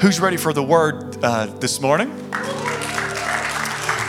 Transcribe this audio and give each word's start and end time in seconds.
Who's 0.00 0.20
ready 0.20 0.36
for 0.36 0.52
the 0.52 0.62
word 0.62 1.18
uh, 1.24 1.46
this 1.46 1.80
morning? 1.80 2.12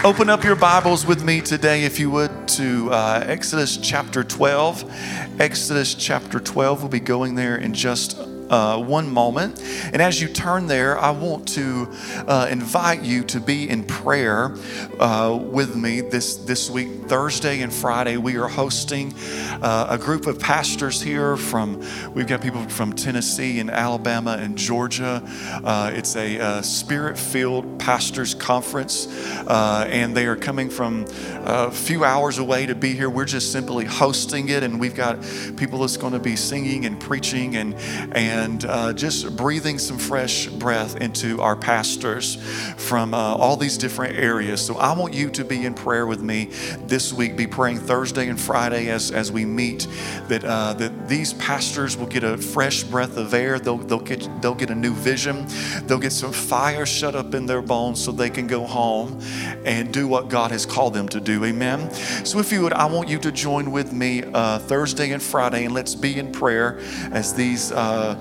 Open 0.04 0.30
up 0.30 0.44
your 0.44 0.56
Bibles 0.56 1.04
with 1.04 1.24
me 1.24 1.42
today, 1.42 1.84
if 1.84 2.00
you 2.00 2.12
would, 2.12 2.48
to 2.50 2.92
uh, 2.92 3.24
Exodus 3.26 3.76
chapter 3.76 4.24
12. 4.24 5.42
Exodus 5.42 5.96
chapter 5.96 6.40
12, 6.40 6.82
we'll 6.84 6.90
be 6.90 7.00
going 7.00 7.34
there 7.34 7.56
in 7.56 7.74
just 7.74 8.20
uh, 8.50 8.82
one 8.82 9.10
moment. 9.10 9.62
And 9.94 10.02
as 10.02 10.22
you 10.22 10.28
turn 10.28 10.68
there, 10.68 10.98
I 10.98 11.12
want 11.12 11.48
to 11.50 11.88
uh, 12.28 12.48
invite 12.50 13.04
you 13.04 13.24
to 13.26 13.40
be 13.40 13.70
in 13.70 13.84
prayer 13.84 14.56
uh, 15.00 15.38
with 15.40 15.76
me 15.76 16.02
this, 16.02 16.36
this 16.38 16.70
week, 16.70 17.08
Thursday 17.08 17.62
and 17.62 17.74
Friday. 17.74 18.18
We 18.18 18.38
are 18.38 18.48
hosting 18.48 19.14
uh, 19.62 19.88
a 19.90 19.98
group 19.98 20.28
of 20.28 20.40
pastors 20.40 21.02
here 21.02 21.38
from, 21.38 21.84
we've 22.14 22.28
got 22.28 22.42
people 22.42 22.68
from 22.70 22.94
Tennessee 22.94 23.60
and 23.60 23.70
Alabama 23.70 24.38
and 24.40 24.58
Georgia. 24.58 25.24
Uh, 25.64 25.92
it's 25.94 26.16
a 26.16 26.40
uh, 26.40 26.62
spirit 26.62 27.18
filled 27.18 27.80
pastors 27.80 28.34
conference, 28.34 29.08
and 29.48 30.16
they 30.16 30.26
are 30.26 30.36
coming 30.36 30.70
from 30.70 31.06
a 31.46 31.72
few 31.72 32.04
hours 32.04 32.38
away 32.38 32.66
to 32.66 32.76
be 32.76 32.94
here. 32.94 33.10
We're 33.10 33.26
just 33.26 33.52
simply 33.52 33.86
hosting 33.86 34.50
it, 34.50 34.64
and 34.64 34.80
we've 34.80 34.96
got 34.96 35.22
people 35.58 35.80
that's 35.80 35.98
going 35.98 36.14
to 36.14 36.20
be 36.20 36.36
singing 36.36 36.86
and 36.86 37.00
preaching 37.00 37.56
and, 37.56 37.76
and 38.16 38.39
and 38.40 38.66
uh, 38.66 38.94
just 38.94 39.36
breathing 39.36 39.78
some 39.78 39.98
fresh 39.98 40.48
breath 40.48 40.98
into 40.98 41.42
our 41.42 41.56
pastors 41.56 42.36
from 42.78 43.14
uh, 43.14 43.18
all 43.18 43.58
these 43.58 43.78
different 43.78 44.16
areas. 44.18 44.66
So 44.66 44.78
I 44.78 44.94
want 44.94 45.14
you 45.14 45.30
to 45.32 45.44
be 45.44 45.66
in 45.66 45.74
prayer 45.74 46.08
with 46.08 46.22
me 46.22 46.46
this 46.88 47.14
week. 47.14 47.36
Be 47.36 47.48
praying 47.48 47.80
Thursday 47.80 48.28
and 48.30 48.40
Friday 48.40 48.90
as, 48.90 49.12
as 49.12 49.32
we 49.32 49.46
meet 49.46 49.88
that 50.28 50.44
uh, 50.44 50.74
that 50.74 51.08
these 51.08 51.34
pastors 51.34 51.98
will 51.98 52.08
get 52.08 52.24
a 52.24 52.38
fresh 52.38 52.84
breath 52.84 53.18
of 53.18 53.34
air. 53.34 53.60
They'll 53.60 53.78
they'll 53.78 54.00
get 54.00 54.28
they'll 54.42 54.56
get 54.56 54.70
a 54.70 54.76
new 54.76 54.94
vision. 54.94 55.46
They'll 55.84 56.00
get 56.00 56.14
some 56.14 56.32
fire 56.32 56.86
shut 56.86 57.16
up 57.16 57.34
in 57.34 57.46
their 57.46 57.62
bones 57.62 58.04
so 58.04 58.12
they 58.12 58.30
can 58.30 58.48
go 58.48 58.66
home 58.66 59.20
and 59.66 59.94
do 59.94 60.08
what 60.08 60.30
God 60.30 60.52
has 60.52 60.66
called 60.66 60.94
them 60.94 61.08
to 61.10 61.20
do. 61.20 61.46
Amen. 61.46 61.92
So 62.26 62.40
if 62.40 62.52
you 62.52 62.62
would, 62.64 62.74
I 62.74 62.86
want 62.86 63.10
you 63.10 63.20
to 63.20 63.32
join 63.32 63.72
with 63.72 63.92
me 63.92 64.24
uh, 64.34 64.60
Thursday 64.60 65.12
and 65.12 65.22
Friday, 65.22 65.66
and 65.66 65.74
let's 65.74 65.96
be 65.96 66.18
in 66.18 66.32
prayer 66.32 66.80
as 67.12 67.34
these 67.34 67.72
uh, 67.72 68.16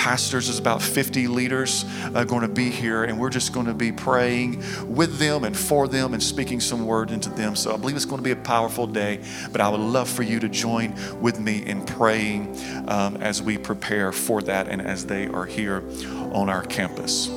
pastors, 0.00 0.46
there's 0.46 0.58
about 0.58 0.80
50 0.80 1.28
leaders 1.28 1.84
uh, 2.14 2.24
going 2.24 2.40
to 2.40 2.48
be 2.48 2.70
here, 2.70 3.04
and 3.04 3.20
we're 3.20 3.28
just 3.28 3.52
going 3.52 3.66
to 3.66 3.74
be 3.74 3.92
praying 3.92 4.64
with 4.86 5.18
them 5.18 5.44
and 5.44 5.54
for 5.54 5.88
them 5.88 6.14
and 6.14 6.22
speaking 6.22 6.58
some 6.58 6.86
word 6.86 7.10
into 7.10 7.28
them. 7.28 7.54
So 7.54 7.74
I 7.74 7.76
believe 7.76 7.96
it's 7.96 8.06
going 8.06 8.16
to 8.16 8.24
be 8.24 8.30
a 8.30 8.36
powerful 8.36 8.86
day, 8.86 9.22
but 9.52 9.60
I 9.60 9.68
would 9.68 9.78
love 9.78 10.08
for 10.08 10.22
you 10.22 10.40
to 10.40 10.48
join 10.48 10.94
with 11.20 11.38
me 11.38 11.66
in 11.66 11.84
praying 11.84 12.56
um, 12.88 13.18
as 13.18 13.42
we 13.42 13.58
prepare 13.58 14.10
for 14.10 14.40
that 14.40 14.68
and 14.68 14.80
as 14.80 15.04
they 15.04 15.26
are 15.26 15.44
here 15.44 15.84
on 16.32 16.48
our 16.48 16.62
campus. 16.62 17.28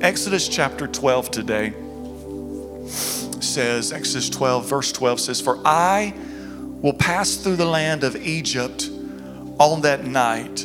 Exodus 0.00 0.46
chapter 0.46 0.86
12 0.86 1.32
today 1.32 1.74
says, 3.40 3.92
Exodus 3.92 4.30
12, 4.30 4.68
verse 4.68 4.92
12 4.92 5.18
says, 5.18 5.40
For 5.40 5.60
I 5.64 6.14
will 6.80 6.94
pass 6.94 7.34
through 7.34 7.56
the 7.56 7.66
land 7.66 8.04
of 8.04 8.14
Egypt 8.14 8.88
on 9.58 9.80
that 9.80 10.04
night 10.04 10.64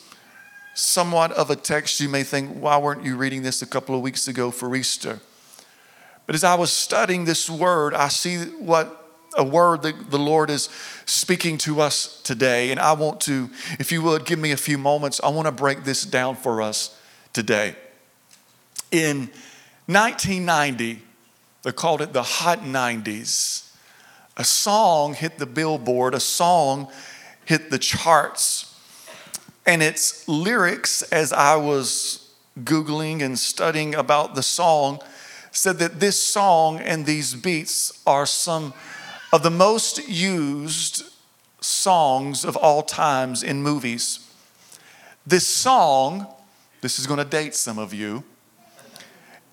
somewhat 0.81 1.31
of 1.33 1.51
a 1.51 1.55
text, 1.55 1.99
you 1.99 2.09
may 2.09 2.23
think, 2.23 2.49
why 2.55 2.75
weren't 2.77 3.05
you 3.05 3.15
reading 3.15 3.43
this 3.43 3.61
a 3.61 3.67
couple 3.67 3.93
of 3.93 4.01
weeks 4.01 4.27
ago 4.27 4.49
for 4.49 4.75
Easter? 4.75 5.19
But 6.25 6.33
as 6.33 6.43
I 6.43 6.55
was 6.55 6.71
studying 6.71 7.25
this 7.25 7.49
word, 7.49 7.93
I 7.93 8.07
see 8.07 8.45
what 8.45 8.97
a 9.37 9.43
word 9.43 9.83
that 9.83 10.09
the 10.09 10.17
Lord 10.17 10.49
is 10.49 10.69
speaking 11.05 11.59
to 11.59 11.81
us 11.81 12.19
today. 12.23 12.71
And 12.71 12.79
I 12.79 12.93
want 12.93 13.21
to, 13.21 13.49
if 13.79 13.91
you 13.91 14.01
would, 14.01 14.25
give 14.25 14.39
me 14.39 14.51
a 14.51 14.57
few 14.57 14.79
moments. 14.79 15.21
I 15.23 15.29
want 15.29 15.45
to 15.45 15.51
break 15.51 15.83
this 15.83 16.03
down 16.03 16.35
for 16.35 16.63
us 16.63 16.99
today. 17.31 17.75
In 18.91 19.29
1990, 19.85 20.99
they 21.61 21.71
called 21.71 22.01
it 22.01 22.11
the 22.11 22.23
Hot 22.23 22.61
90s. 22.61 23.71
A 24.35 24.43
song 24.43 25.13
hit 25.13 25.37
the 25.37 25.45
billboard, 25.45 26.15
a 26.15 26.19
song 26.19 26.91
hit 27.45 27.69
the 27.69 27.77
charts 27.77 28.70
and 29.71 29.81
its 29.81 30.27
lyrics, 30.27 31.01
as 31.13 31.31
I 31.31 31.55
was 31.55 32.29
Googling 32.59 33.21
and 33.21 33.39
studying 33.39 33.95
about 33.95 34.35
the 34.35 34.43
song, 34.43 34.99
said 35.53 35.79
that 35.79 36.01
this 36.01 36.21
song 36.21 36.81
and 36.81 37.05
these 37.05 37.33
beats 37.35 38.03
are 38.05 38.25
some 38.25 38.73
of 39.31 39.43
the 39.43 39.49
most 39.49 40.09
used 40.09 41.03
songs 41.61 42.43
of 42.43 42.57
all 42.57 42.83
times 42.83 43.43
in 43.43 43.63
movies. 43.63 44.29
This 45.25 45.47
song, 45.47 46.27
this 46.81 46.99
is 46.99 47.07
going 47.07 47.19
to 47.19 47.25
date 47.25 47.55
some 47.55 47.79
of 47.79 47.93
you, 47.93 48.25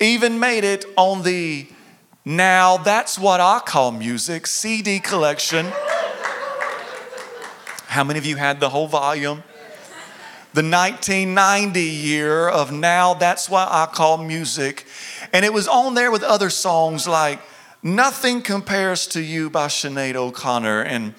even 0.00 0.40
made 0.40 0.64
it 0.64 0.84
on 0.96 1.22
the 1.22 1.68
Now 2.24 2.76
That's 2.76 3.20
What 3.20 3.40
I 3.40 3.60
Call 3.64 3.92
Music 3.92 4.48
CD 4.48 4.98
collection. 4.98 5.66
How 7.86 8.02
many 8.02 8.18
of 8.18 8.26
you 8.26 8.34
had 8.34 8.58
the 8.58 8.70
whole 8.70 8.88
volume? 8.88 9.44
The 10.54 10.62
1990 10.62 11.81
year 11.81 12.48
of 12.48 12.72
Now 12.72 13.12
That's 13.12 13.50
What 13.50 13.69
I 13.70 13.86
Call 13.86 14.16
Music. 14.16 14.86
And 15.32 15.44
it 15.44 15.53
was 15.53 15.69
on 15.69 15.94
there 15.94 16.10
with 16.10 16.22
other 16.22 16.48
songs 16.48 17.06
like 17.06 17.38
Nothing 17.82 18.41
Compares 18.41 19.06
to 19.08 19.20
You 19.20 19.50
by 19.50 19.66
Sinead 19.66 20.14
O'Connor 20.14 20.82
and 20.82 21.14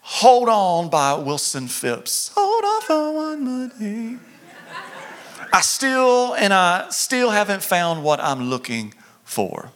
Hold 0.00 0.48
On 0.48 0.88
by 0.88 1.14
Wilson 1.14 1.68
Phillips. 1.68 2.32
Hold 2.34 2.64
on 2.64 2.82
for 2.82 3.12
one 3.14 3.44
more 3.44 3.70
day. 3.78 4.16
I 5.52 5.60
still, 5.60 6.34
and 6.34 6.52
I 6.52 6.88
still 6.90 7.30
haven't 7.30 7.62
found 7.62 8.02
what 8.02 8.18
I'm 8.18 8.50
looking 8.50 8.94
for. 9.24 9.70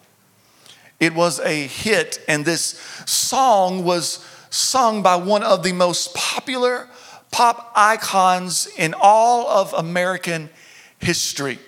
It 0.99 1.15
was 1.15 1.41
a 1.41 1.67
hit, 1.67 2.25
and 2.27 2.45
this 2.45 2.81
song 3.07 3.85
was 3.85 4.25
sung 4.51 5.03
by 5.03 5.17
one 5.17 5.43
of 5.43 5.63
the 5.63 5.73
most 5.73 6.15
popular 6.15 6.89
pop 7.31 7.73
icons 7.75 8.69
in 8.77 8.95
all 8.99 9.49
of 9.49 9.73
American 9.73 10.51
history. 10.99 11.59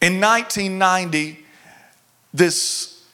In 0.00 0.20
1990, 0.20 1.44
this 2.32 3.04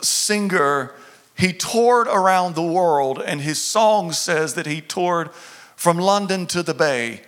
singer, 0.00 0.92
he 1.36 1.52
toured 1.52 2.06
around 2.06 2.54
the 2.54 2.62
world, 2.62 3.22
and 3.24 3.40
his 3.40 3.62
song 3.62 4.12
says 4.12 4.54
that 4.54 4.66
he 4.66 4.80
toured 4.80 5.32
from 5.76 5.98
London 5.98 6.46
to 6.46 6.62
the 6.62 6.74
Bay. 6.74 7.22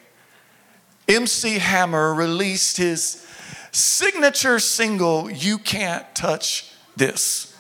MC 1.09 1.59
Hammer 1.59 2.15
released 2.15 2.77
his 2.77 3.27
signature 3.73 4.59
single, 4.59 5.31
You 5.31 5.59
Can't 5.59 6.15
Touch 6.15 6.73
This. 6.97 7.57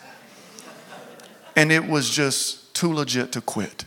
And 1.56 1.72
it 1.72 1.86
was 1.86 2.10
just 2.10 2.74
too 2.74 2.92
legit 2.92 3.32
to 3.32 3.40
quit. 3.40 3.84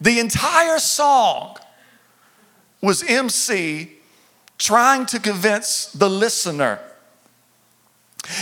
The 0.00 0.20
entire 0.20 0.78
song 0.78 1.56
was 2.80 3.02
MC 3.02 3.92
trying 4.56 5.06
to 5.06 5.18
convince 5.18 5.92
the 5.92 6.08
listener 6.08 6.80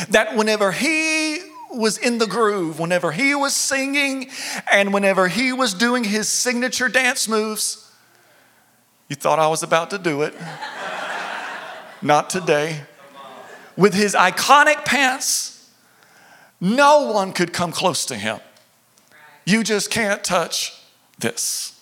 that 0.09 0.37
whenever 0.37 0.73
he 0.73 1.41
was 1.71 1.99
in 1.99 2.19
the 2.19 2.27
groove, 2.27 2.79
whenever 2.79 3.13
he 3.13 3.35
was 3.35 3.55
singing, 3.55 4.31
and 4.73 4.93
whenever 4.93 5.29
he 5.29 5.53
was 5.53 5.75
doing 5.75 6.05
his 6.05 6.29
signature 6.29 6.89
dance 6.89 7.29
moves, 7.29 7.91
you 9.09 9.17
thought 9.17 9.39
I 9.39 9.49
was 9.49 9.63
about 9.63 9.91
to 9.91 9.99
do 9.99 10.23
it. 10.23 10.35
Not 12.03 12.31
today. 12.31 12.83
With 13.77 13.95
his 13.95 14.15
iconic 14.15 14.85
pants, 14.85 15.71
no 16.61 17.13
one 17.13 17.33
could 17.33 17.53
come 17.53 17.73
close 17.73 18.07
to 18.07 18.17
him. 18.17 18.41
You 19.45 19.63
just 19.63 19.91
can't 19.91 20.25
touch 20.25 20.76
this. 21.19 21.79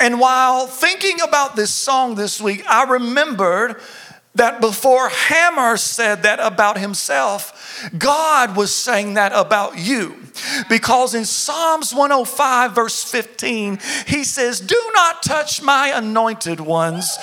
And 0.00 0.20
while 0.20 0.66
thinking 0.66 1.20
about 1.20 1.56
this 1.56 1.72
song 1.72 2.16
this 2.16 2.40
week, 2.40 2.64
I 2.68 2.84
remembered 2.84 3.80
that 4.34 4.60
before 4.60 5.08
Hammer 5.08 5.78
said 5.78 6.22
that 6.24 6.38
about 6.40 6.78
himself, 6.78 7.55
God 7.96 8.56
was 8.56 8.74
saying 8.74 9.14
that 9.14 9.32
about 9.34 9.78
you. 9.78 10.16
Because 10.68 11.14
in 11.14 11.24
Psalms 11.24 11.94
105, 11.94 12.74
verse 12.74 13.02
15, 13.04 13.78
he 14.06 14.24
says, 14.24 14.60
Do 14.60 14.80
not 14.94 15.22
touch 15.22 15.62
my 15.62 15.92
anointed 15.94 16.60
ones, 16.60 17.16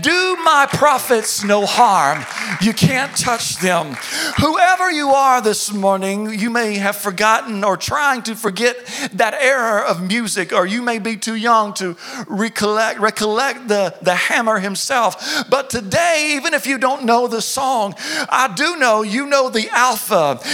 do 0.00 0.36
my 0.44 0.66
prophets 0.70 1.44
no 1.44 1.66
harm. 1.66 2.24
You 2.60 2.72
can't 2.72 3.16
touch 3.16 3.58
them. 3.58 3.94
Whoever 4.40 4.90
you 4.90 5.10
are 5.10 5.40
this 5.40 5.72
morning, 5.72 6.38
you 6.38 6.50
may 6.50 6.74
have 6.74 6.96
forgotten 6.96 7.64
or 7.64 7.76
trying 7.76 8.22
to 8.22 8.34
forget 8.34 8.76
that 9.12 9.34
era 9.34 9.82
of 9.82 10.02
music, 10.02 10.52
or 10.52 10.66
you 10.66 10.82
may 10.82 10.98
be 10.98 11.16
too 11.16 11.36
young 11.36 11.72
to 11.74 11.96
recollect, 12.26 13.00
recollect 13.00 13.68
the, 13.68 13.94
the 14.02 14.14
hammer 14.14 14.58
himself. 14.58 15.44
But 15.48 15.70
today, 15.70 16.32
even 16.36 16.54
if 16.54 16.66
you 16.66 16.78
don't 16.78 17.04
know 17.04 17.28
the 17.28 17.42
song, 17.42 17.94
I 18.28 18.52
do 18.54 18.76
know 18.76 19.02
you 19.02 19.26
know 19.26 19.48
the 19.48 19.68
Alpha, 19.70 19.95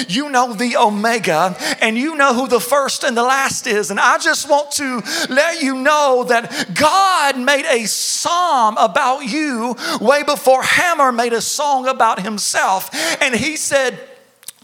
you 0.09 0.31
know 0.31 0.53
the 0.53 0.77
Omega, 0.77 1.57
and 1.81 1.97
you 1.97 2.15
know 2.15 2.35
who 2.35 2.49
the 2.49 2.61
first 2.61 3.05
and 3.05 3.17
the 3.17 3.23
last 3.23 3.67
is. 3.67 3.91
And 3.91 4.01
I 4.01 4.19
just 4.19 4.49
want 4.49 4.71
to 4.73 5.03
let 5.29 5.63
you 5.63 5.75
know 5.75 6.25
that 6.29 6.75
God 6.75 7.39
made 7.39 7.67
a 7.67 7.87
psalm 7.87 8.77
about 8.79 9.21
you 9.21 9.77
way 10.01 10.23
before 10.23 10.63
Hammer 10.63 11.13
made 11.13 11.33
a 11.33 11.41
song 11.41 11.87
about 11.89 12.23
himself. 12.23 12.91
And 13.21 13.35
he 13.35 13.57
said, 13.57 13.99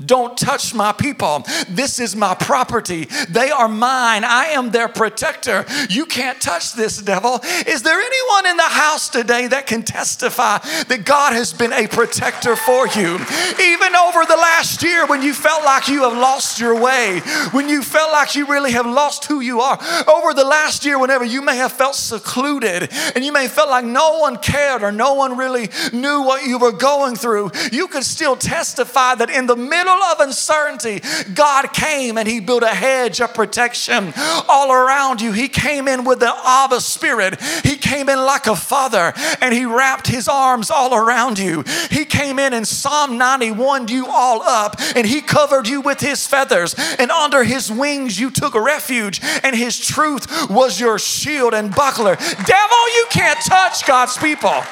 don't 0.04 0.36
touch 0.36 0.74
my 0.74 0.92
people. 0.92 1.44
This 1.68 1.98
is 1.98 2.14
my 2.14 2.34
property. 2.34 3.06
They 3.28 3.50
are 3.50 3.68
mine. 3.68 4.24
I 4.24 4.46
am 4.46 4.70
their 4.70 4.88
protector. 4.88 5.64
You 5.90 6.06
can't 6.06 6.40
touch 6.40 6.74
this, 6.74 7.00
devil. 7.02 7.40
Is 7.66 7.82
there 7.82 8.00
anyone 8.00 8.46
in 8.46 8.56
the 8.56 8.62
house 8.62 9.08
today 9.08 9.48
that 9.48 9.66
can 9.66 9.82
testify 9.82 10.58
that 10.88 11.04
God 11.04 11.32
has 11.32 11.52
been 11.52 11.72
a 11.72 11.86
protector 11.86 12.56
for 12.56 12.86
you? 12.88 13.14
Even 13.60 13.96
over 13.96 14.24
the 14.24 14.36
last 14.36 14.82
year 14.82 15.06
when 15.06 15.22
you 15.22 15.34
felt 15.34 15.64
like 15.64 15.88
you 15.88 16.02
have 16.02 16.12
lost 16.12 16.60
your 16.60 16.80
way, 16.80 17.20
when 17.52 17.68
you 17.68 17.82
felt 17.82 18.12
like 18.12 18.34
you 18.34 18.46
really 18.46 18.72
have 18.72 18.86
lost 18.86 19.24
who 19.24 19.40
you 19.40 19.60
are, 19.60 19.78
over 20.08 20.34
the 20.34 20.44
last 20.44 20.84
year, 20.84 20.98
whenever 20.98 21.24
you 21.24 21.42
may 21.42 21.56
have 21.56 21.72
felt 21.72 21.94
secluded 21.94 22.88
and 23.14 23.24
you 23.24 23.32
may 23.32 23.42
have 23.42 23.52
felt 23.52 23.70
like 23.70 23.84
no 23.84 24.18
one 24.18 24.36
cared 24.36 24.82
or 24.82 24.92
no 24.92 25.14
one 25.14 25.36
really 25.36 25.68
knew 25.92 26.22
what 26.22 26.46
you 26.46 26.58
were 26.58 26.72
going 26.72 27.16
through, 27.16 27.50
you 27.72 27.88
could 27.88 28.04
still 28.04 28.36
testify 28.36 29.14
that 29.14 29.30
in 29.30 29.46
the 29.46 29.56
middle 29.56 29.87
middle 29.88 30.02
of 30.04 30.20
uncertainty, 30.20 31.00
God 31.34 31.72
came 31.72 32.18
and 32.18 32.28
He 32.28 32.40
built 32.40 32.62
a 32.62 32.68
hedge 32.68 33.20
of 33.20 33.34
protection 33.34 34.12
all 34.48 34.72
around 34.72 35.20
you. 35.20 35.32
He 35.32 35.48
came 35.48 35.88
in 35.88 36.04
with 36.04 36.20
the 36.20 36.32
Abba 36.44 36.80
Spirit. 36.80 37.40
He 37.64 37.76
came 37.76 38.08
in 38.08 38.18
like 38.18 38.46
a 38.46 38.56
father 38.56 39.12
and 39.40 39.54
He 39.54 39.64
wrapped 39.64 40.06
His 40.06 40.28
arms 40.28 40.70
all 40.70 40.94
around 40.94 41.38
you. 41.38 41.64
He 41.90 42.04
came 42.04 42.38
in 42.38 42.52
and 42.52 42.66
Psalm 42.66 43.18
91 43.18 43.88
you 43.88 44.06
all 44.08 44.42
up 44.42 44.76
and 44.96 45.06
He 45.06 45.20
covered 45.20 45.66
you 45.66 45.80
with 45.80 46.00
His 46.00 46.26
feathers. 46.26 46.74
And 46.98 47.10
under 47.10 47.44
His 47.44 47.70
wings 47.70 48.18
you 48.18 48.30
took 48.30 48.54
refuge 48.54 49.20
and 49.42 49.56
His 49.56 49.78
truth 49.78 50.50
was 50.50 50.80
your 50.80 50.98
shield 50.98 51.54
and 51.54 51.74
buckler. 51.74 52.16
Devil, 52.16 52.88
you 52.94 53.06
can't 53.10 53.40
touch 53.44 53.86
God's 53.86 54.16
people. 54.18 54.62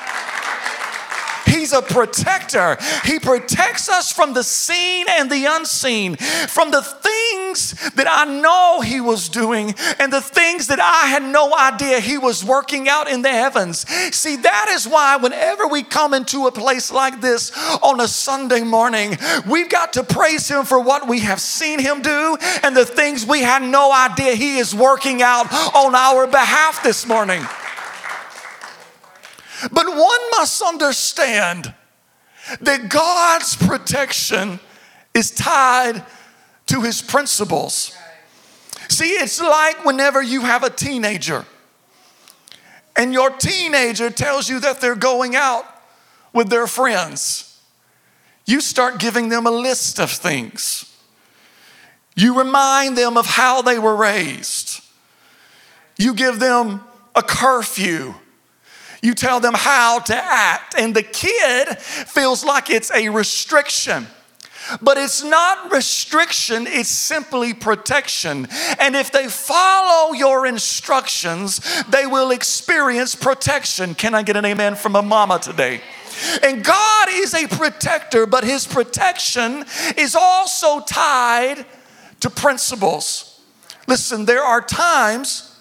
He's 1.46 1.72
a 1.72 1.82
protector. 1.82 2.76
He 3.04 3.19
protects 3.19 3.88
us 3.88 4.12
from 4.12 4.34
the 4.34 4.43
seen 4.43 5.06
and 5.08 5.31
the 5.31 5.46
unseen, 5.46 6.16
from 6.16 6.70
the 6.70 6.82
things 6.82 7.72
that 7.94 8.06
I 8.08 8.25
know 8.25 8.81
He 8.81 9.00
was 9.00 9.28
doing 9.28 9.75
and 9.98 10.12
the 10.12 10.20
things 10.20 10.66
that 10.69 10.81
I 10.81 11.06
had 11.06 11.22
no 11.22 11.56
idea 11.56 12.00
He 12.00 12.19
was 12.19 12.44
working 12.44 12.88
out 12.88 13.08
in 13.08 13.22
the 13.22 13.31
heavens. 13.31 13.88
See, 14.14 14.37
that 14.37 14.66
is 14.70 14.87
why 14.87 15.16
whenever 15.16 15.66
we 15.66 15.82
come 15.82 16.14
into 16.14 16.46
a 16.46 16.52
place 16.52 16.90
like 16.93 17.20
this 17.20 17.52
on 17.82 18.00
a 18.00 18.08
Sunday 18.08 18.62
morning, 18.62 19.16
we've 19.49 19.70
got 19.70 19.92
to 19.94 20.04
praise 20.04 20.49
Him 20.49 20.64
for 20.64 20.81
what 20.81 21.08
we 21.08 21.20
have 21.20 21.40
seen 21.40 21.78
Him 21.78 22.02
do 22.02 22.37
and 22.62 22.76
the 22.76 22.84
things 22.87 23.26
we 23.26 23.40
had 23.40 23.62
no 23.62 23.92
idea 23.92 24.34
He 24.34 24.58
is 24.58 24.75
working 24.75 25.22
out 25.22 25.52
on 25.75 25.94
our 25.94 26.26
behalf 26.26 26.82
this 26.82 27.06
morning. 27.06 27.42
But 29.73 29.87
one 29.87 30.31
must 30.32 30.62
understand 30.62 31.75
that 32.61 32.88
God's 32.88 33.56
protection 33.56 34.61
is 35.14 35.31
tied 35.31 36.05
to 36.67 36.82
his 36.82 37.03
principles. 37.03 37.97
See, 38.88 39.11
it's 39.11 39.41
like 39.41 39.85
whenever 39.85 40.23
you 40.23 40.43
have 40.43 40.62
a 40.62 40.70
teenager 40.70 41.44
and 42.97 43.12
your 43.12 43.31
teenager 43.31 44.11
tells 44.11 44.49
you 44.49 44.61
that 44.61 44.81
they're 44.81 44.94
going 44.94 45.37
out 45.37 45.64
with 46.32 46.49
their 46.49 46.67
friends. 46.67 47.61
You 48.47 48.61
start 48.61 48.99
giving 48.99 49.29
them 49.29 49.47
a 49.47 49.50
list 49.50 49.99
of 49.99 50.11
things. 50.11 50.93
You 52.14 52.38
remind 52.38 52.97
them 52.97 53.17
of 53.17 53.26
how 53.26 53.61
they 53.61 53.79
were 53.79 53.97
raised. 53.97 54.82
You 55.99 56.14
give 56.14 56.38
them 56.38 56.82
a 57.14 57.23
curfew 57.23 58.14
you 59.06 59.14
tell 59.14 59.41
them 59.41 59.55
how 59.55 60.00
to 60.00 60.14
act, 60.14 60.75
and 60.76 60.94
the 60.94 61.03
kid 61.03 61.79
feels 61.79 62.44
like 62.44 62.69
it's 62.69 62.91
a 62.91 63.08
restriction. 63.08 64.06
But 64.82 64.99
it's 64.99 65.23
not 65.23 65.70
restriction, 65.70 66.67
it's 66.67 66.88
simply 66.88 67.55
protection. 67.55 68.49
And 68.81 68.97
if 68.97 69.12
they 69.12 69.29
follow 69.29 70.12
your 70.12 70.44
instructions, 70.44 71.61
they 71.85 72.06
will 72.06 72.32
experience 72.32 73.14
protection. 73.14 73.94
Can 73.94 74.12
I 74.12 74.25
get 74.25 74.37
an 74.37 74.44
amen 74.44 74.75
from 74.75 74.97
a 74.97 75.03
mama 75.03 75.38
today? 75.38 75.81
And 76.43 76.64
God 76.64 77.09
is 77.12 77.32
a 77.32 77.47
protector, 77.47 78.26
but 78.26 78.43
his 78.43 78.67
protection 78.67 79.64
is 79.97 80.17
also 80.17 80.81
tied 80.81 81.64
to 82.20 82.31
principles. 82.31 83.41
Listen, 83.87 84.25
there 84.25 84.43
are 84.43 84.61
times 84.61 85.61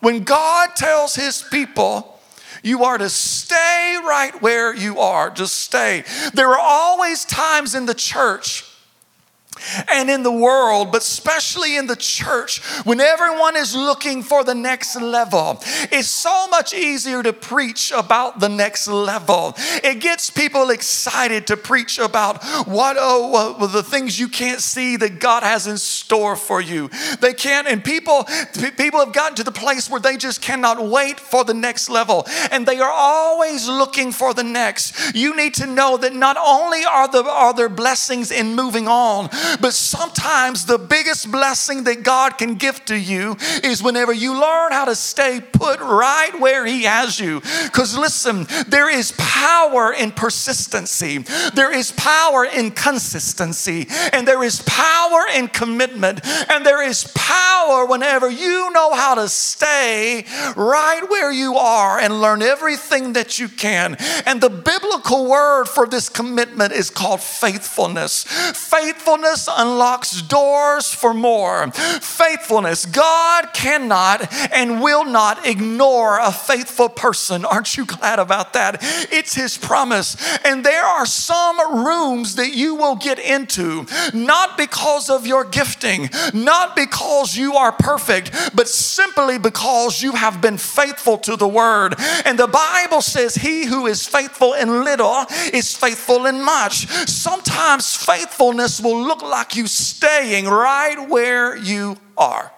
when 0.00 0.24
God 0.24 0.70
tells 0.74 1.16
his 1.16 1.42
people, 1.42 2.17
you 2.62 2.84
are 2.84 2.98
to 2.98 3.08
stay 3.08 3.96
right 4.04 4.40
where 4.42 4.74
you 4.74 4.98
are. 4.98 5.30
Just 5.30 5.56
stay. 5.56 6.04
There 6.34 6.48
are 6.48 6.58
always 6.60 7.24
times 7.24 7.74
in 7.74 7.86
the 7.86 7.94
church 7.94 8.64
and 9.88 10.10
in 10.10 10.22
the 10.22 10.32
world, 10.32 10.92
but 10.92 11.02
especially 11.02 11.76
in 11.76 11.86
the 11.86 11.96
church, 11.96 12.60
when 12.84 13.00
everyone 13.00 13.56
is 13.56 13.74
looking 13.74 14.22
for 14.22 14.44
the 14.44 14.54
next 14.54 15.00
level, 15.00 15.60
it's 15.90 16.08
so 16.08 16.48
much 16.48 16.72
easier 16.74 17.22
to 17.22 17.32
preach 17.32 17.92
about 17.94 18.40
the 18.40 18.48
next 18.48 18.88
level. 18.88 19.54
It 19.82 20.00
gets 20.00 20.30
people 20.30 20.70
excited 20.70 21.46
to 21.48 21.56
preach 21.56 21.98
about 21.98 22.42
what, 22.66 22.96
oh, 22.98 23.66
the 23.66 23.82
things 23.82 24.18
you 24.18 24.28
can't 24.28 24.60
see 24.60 24.96
that 24.96 25.20
God 25.20 25.42
has 25.42 25.66
in 25.66 25.78
store 25.78 26.36
for 26.36 26.60
you. 26.60 26.90
They 27.20 27.34
can't, 27.34 27.66
and 27.66 27.84
people, 27.84 28.24
people 28.76 29.00
have 29.00 29.12
gotten 29.12 29.36
to 29.36 29.44
the 29.44 29.52
place 29.52 29.90
where 29.90 30.00
they 30.00 30.16
just 30.16 30.42
cannot 30.42 30.84
wait 30.84 31.20
for 31.20 31.44
the 31.44 31.54
next 31.54 31.88
level, 31.88 32.26
and 32.50 32.66
they 32.66 32.78
are 32.78 32.92
always 32.92 33.68
looking 33.68 34.12
for 34.12 34.34
the 34.34 34.44
next. 34.44 35.14
You 35.14 35.36
need 35.36 35.54
to 35.54 35.66
know 35.66 35.96
that 35.96 36.14
not 36.14 36.36
only 36.36 36.84
are 36.84 37.08
there, 37.08 37.24
are 37.24 37.54
there 37.54 37.68
blessings 37.68 38.30
in 38.30 38.54
moving 38.54 38.88
on, 38.88 39.28
but 39.60 39.74
sometimes 39.74 40.66
the 40.66 40.78
biggest 40.78 41.30
blessing 41.30 41.84
that 41.84 42.02
God 42.02 42.38
can 42.38 42.54
give 42.54 42.84
to 42.86 42.96
you 42.96 43.36
is 43.62 43.82
whenever 43.82 44.12
you 44.12 44.32
learn 44.32 44.72
how 44.72 44.84
to 44.84 44.94
stay 44.94 45.40
put 45.40 45.80
right 45.80 46.38
where 46.38 46.66
He 46.66 46.84
has 46.84 47.18
you. 47.18 47.40
Because 47.64 47.96
listen, 47.96 48.46
there 48.68 48.90
is 48.90 49.12
power 49.16 49.92
in 49.92 50.12
persistency, 50.12 51.18
there 51.54 51.72
is 51.72 51.92
power 51.92 52.44
in 52.44 52.70
consistency, 52.70 53.86
and 54.12 54.26
there 54.26 54.42
is 54.42 54.62
power 54.62 55.20
in 55.34 55.48
commitment, 55.48 56.20
and 56.50 56.64
there 56.64 56.82
is 56.82 57.10
power 57.14 57.86
whenever 57.86 58.30
you 58.30 58.70
know 58.72 58.94
how 58.94 59.14
to 59.14 59.28
stay 59.28 60.24
right 60.56 61.02
where 61.08 61.32
you 61.32 61.56
are 61.56 61.98
and 61.98 62.20
learn 62.20 62.42
everything 62.42 63.12
that 63.14 63.38
you 63.38 63.48
can. 63.48 63.96
And 64.26 64.40
the 64.40 64.50
biblical 64.50 65.28
word 65.28 65.66
for 65.66 65.86
this 65.86 66.08
commitment 66.08 66.72
is 66.72 66.90
called 66.90 67.20
faithfulness. 67.20 68.24
Faithfulness 68.24 69.37
unlocks 69.46 70.22
doors 70.22 70.92
for 70.92 71.12
more. 71.12 71.70
Faithfulness. 71.70 72.86
God 72.86 73.52
cannot 73.52 74.32
and 74.52 74.82
will 74.82 75.04
not 75.04 75.46
ignore 75.46 76.18
a 76.18 76.32
faithful 76.32 76.88
person. 76.88 77.44
Aren't 77.44 77.76
you 77.76 77.84
glad 77.84 78.18
about 78.18 78.54
that? 78.54 78.78
It's 79.12 79.34
His 79.34 79.58
promise. 79.58 80.16
And 80.44 80.64
there 80.64 80.84
are 80.84 81.06
some 81.06 81.84
rooms 81.86 82.36
that 82.36 82.54
you 82.54 82.74
will 82.74 82.96
get 82.96 83.18
into, 83.18 83.86
not 84.14 84.56
because 84.56 85.10
of 85.10 85.26
your 85.26 85.44
gifting, 85.44 86.10
not 86.32 86.74
because 86.74 87.36
you 87.36 87.54
are 87.54 87.72
perfect, 87.72 88.32
but 88.54 88.68
simply 88.68 89.38
because 89.38 90.02
you 90.02 90.12
have 90.12 90.40
been 90.40 90.58
faithful 90.58 91.18
to 91.18 91.36
the 91.36 91.48
word. 91.48 91.94
And 92.24 92.38
the 92.38 92.46
Bible 92.46 93.02
says, 93.02 93.34
He 93.34 93.66
who 93.66 93.86
is 93.86 94.06
faithful 94.06 94.54
in 94.54 94.84
little 94.84 95.26
is 95.52 95.76
faithful 95.76 96.26
in 96.26 96.42
much. 96.42 96.86
Sometimes 97.08 97.96
faithfulness 97.96 98.80
will 98.80 99.00
look 99.02 99.22
like 99.28 99.56
you 99.56 99.66
staying 99.66 100.46
right 100.46 101.08
where 101.08 101.56
you 101.56 101.96
are. 102.16 102.52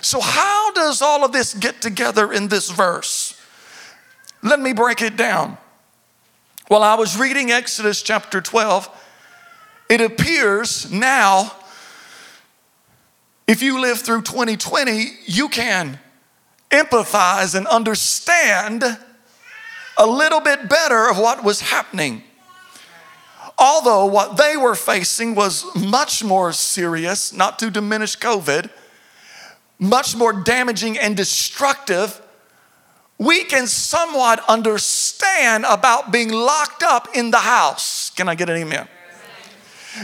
So, 0.00 0.20
how 0.20 0.72
does 0.72 1.00
all 1.00 1.24
of 1.24 1.32
this 1.32 1.54
get 1.54 1.80
together 1.80 2.32
in 2.32 2.48
this 2.48 2.70
verse? 2.70 3.40
Let 4.42 4.60
me 4.60 4.74
break 4.74 5.00
it 5.00 5.16
down. 5.16 5.56
While 6.68 6.82
I 6.82 6.94
was 6.94 7.18
reading 7.18 7.50
Exodus 7.50 8.02
chapter 8.02 8.40
12, 8.40 8.88
it 9.88 10.00
appears 10.00 10.90
now, 10.90 11.52
if 13.46 13.62
you 13.62 13.80
live 13.80 13.98
through 13.98 14.22
2020, 14.22 15.06
you 15.26 15.48
can 15.48 15.98
empathize 16.70 17.54
and 17.54 17.66
understand 17.66 18.82
a 19.96 20.06
little 20.06 20.40
bit 20.40 20.68
better 20.68 21.08
of 21.08 21.18
what 21.18 21.44
was 21.44 21.60
happening. 21.60 22.22
Although 23.58 24.06
what 24.06 24.36
they 24.36 24.56
were 24.56 24.74
facing 24.74 25.34
was 25.34 25.64
much 25.74 26.24
more 26.24 26.52
serious, 26.52 27.32
not 27.32 27.58
to 27.60 27.70
diminish 27.70 28.18
COVID, 28.18 28.68
much 29.78 30.16
more 30.16 30.32
damaging 30.32 30.98
and 30.98 31.16
destructive, 31.16 32.20
we 33.18 33.44
can 33.44 33.66
somewhat 33.66 34.42
understand 34.48 35.64
about 35.68 36.10
being 36.10 36.30
locked 36.30 36.82
up 36.82 37.08
in 37.14 37.30
the 37.30 37.38
house. 37.38 38.10
Can 38.10 38.28
I 38.28 38.34
get 38.34 38.50
an 38.50 38.56
amen? 38.56 38.88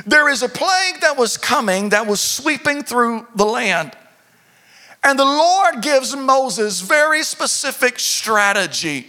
There 0.07 0.29
is 0.29 0.43
a 0.43 0.49
plague 0.49 1.01
that 1.01 1.17
was 1.17 1.37
coming 1.37 1.89
that 1.89 2.07
was 2.07 2.21
sweeping 2.21 2.83
through 2.83 3.27
the 3.35 3.45
land. 3.45 3.97
And 5.03 5.19
the 5.19 5.25
Lord 5.25 5.83
gives 5.83 6.15
Moses 6.15 6.81
very 6.81 7.23
specific 7.23 7.99
strategy. 7.99 9.09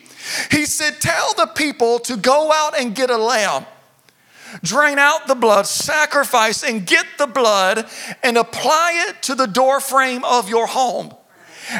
He 0.49 0.65
said, 0.65 0.99
Tell 0.99 1.33
the 1.33 1.47
people 1.47 1.99
to 1.99 2.17
go 2.17 2.51
out 2.51 2.79
and 2.79 2.95
get 2.95 3.09
a 3.09 3.17
lamb, 3.17 3.65
drain 4.63 4.99
out 4.99 5.27
the 5.27 5.35
blood, 5.35 5.67
sacrifice, 5.67 6.63
and 6.63 6.85
get 6.85 7.05
the 7.17 7.27
blood 7.27 7.87
and 8.23 8.37
apply 8.37 9.07
it 9.09 9.21
to 9.23 9.35
the 9.35 9.47
doorframe 9.47 10.23
of 10.23 10.49
your 10.49 10.67
home. 10.67 11.13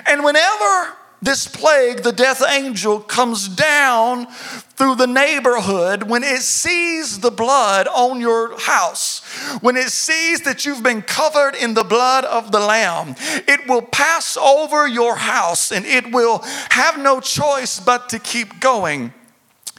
And 0.05 0.23
whenever 0.23 0.97
this 1.21 1.47
plague, 1.47 2.01
the 2.01 2.11
death 2.11 2.43
angel, 2.49 2.99
comes 2.99 3.47
down 3.47 4.25
through 4.25 4.95
the 4.95 5.05
neighborhood 5.05 6.03
when 6.03 6.23
it 6.23 6.41
sees 6.41 7.19
the 7.19 7.29
blood 7.29 7.87
on 7.87 8.19
your 8.19 8.57
house, 8.59 9.19
when 9.61 9.77
it 9.77 9.89
sees 9.89 10.41
that 10.41 10.65
you've 10.65 10.81
been 10.81 11.03
covered 11.03 11.53
in 11.53 11.75
the 11.75 11.83
blood 11.83 12.25
of 12.25 12.51
the 12.51 12.59
Lamb, 12.59 13.15
it 13.47 13.67
will 13.67 13.83
pass 13.83 14.35
over 14.35 14.87
your 14.87 15.15
house 15.15 15.71
and 15.71 15.85
it 15.85 16.11
will 16.11 16.39
have 16.71 16.97
no 16.97 17.19
choice 17.19 17.79
but 17.79 18.09
to 18.09 18.17
keep 18.17 18.59
going. 18.59 19.13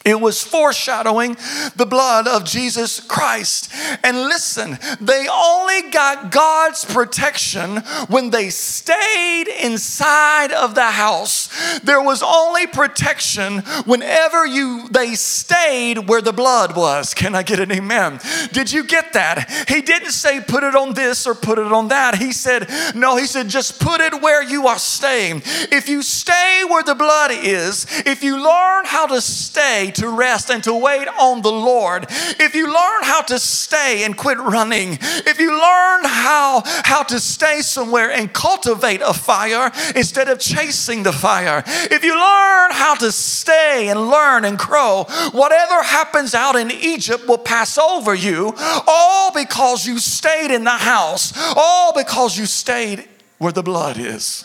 It 0.04 0.20
was 0.20 0.42
foreshadowing 0.42 1.36
the 1.76 1.86
blood 1.86 2.26
of 2.26 2.44
Jesus 2.44 2.98
Christ. 2.98 3.72
And 4.02 4.16
listen, 4.22 4.78
they 5.00 5.28
only 5.30 5.90
got 5.90 6.32
God's 6.32 6.84
protection 6.84 7.76
when 8.08 8.30
they 8.30 8.50
stayed 8.50 9.44
inside 9.62 10.50
of 10.50 10.74
the 10.74 10.90
house. 10.90 11.48
There 11.80 12.02
was 12.02 12.22
only 12.22 12.66
protection 12.66 13.58
whenever 13.84 14.44
you 14.44 14.88
they 14.90 15.14
stayed 15.14 16.08
where 16.08 16.20
the 16.20 16.32
blood 16.32 16.76
was. 16.76 17.14
Can 17.14 17.36
I 17.36 17.44
get 17.44 17.60
an 17.60 17.70
amen? 17.70 18.18
Did 18.52 18.72
you 18.72 18.84
get 18.84 19.12
that? 19.12 19.68
He 19.68 19.82
didn't 19.82 20.12
say 20.12 20.40
put 20.40 20.64
it 20.64 20.74
on 20.74 20.94
this 20.94 21.26
or 21.26 21.34
put 21.34 21.58
it 21.58 21.72
on 21.72 21.88
that. 21.88 22.16
He 22.16 22.32
said, 22.32 22.68
no, 22.96 23.16
he 23.16 23.26
said 23.26 23.48
just 23.48 23.80
put 23.80 24.00
it 24.00 24.20
where 24.20 24.42
you 24.42 24.66
are 24.66 24.78
staying. 24.78 25.42
If 25.70 25.88
you 25.88 26.02
stay 26.02 26.62
where 26.68 26.82
the 26.82 26.96
blood 26.96 27.30
is, 27.32 27.86
if 28.04 28.24
you 28.24 28.42
learn 28.42 28.84
how 28.84 29.06
to 29.06 29.20
stay 29.20 29.91
to 29.96 30.08
rest 30.08 30.50
and 30.50 30.62
to 30.64 30.74
wait 30.74 31.08
on 31.08 31.42
the 31.42 31.52
Lord, 31.52 32.06
if 32.08 32.54
you 32.54 32.66
learn 32.66 33.02
how 33.02 33.22
to 33.22 33.38
stay 33.38 34.04
and 34.04 34.16
quit 34.16 34.38
running, 34.38 34.98
if 35.00 35.38
you 35.38 35.50
learn 35.50 36.04
how, 36.04 36.62
how 36.84 37.02
to 37.04 37.20
stay 37.20 37.60
somewhere 37.62 38.10
and 38.10 38.32
cultivate 38.32 39.00
a 39.02 39.14
fire 39.14 39.70
instead 39.94 40.28
of 40.28 40.38
chasing 40.38 41.02
the 41.02 41.12
fire, 41.12 41.62
if 41.66 42.04
you 42.04 42.12
learn 42.12 42.70
how 42.72 42.94
to 42.96 43.12
stay 43.12 43.88
and 43.88 44.08
learn 44.08 44.44
and 44.44 44.58
grow, 44.58 45.04
whatever 45.32 45.82
happens 45.82 46.34
out 46.34 46.56
in 46.56 46.70
Egypt 46.70 47.26
will 47.26 47.38
pass 47.38 47.78
over 47.78 48.14
you, 48.14 48.54
all 48.86 49.32
because 49.32 49.86
you 49.86 49.98
stayed 49.98 50.54
in 50.54 50.64
the 50.64 50.70
house, 50.70 51.32
all 51.56 51.92
because 51.92 52.38
you 52.38 52.46
stayed 52.46 53.08
where 53.38 53.52
the 53.52 53.62
blood 53.62 53.98
is. 53.98 54.44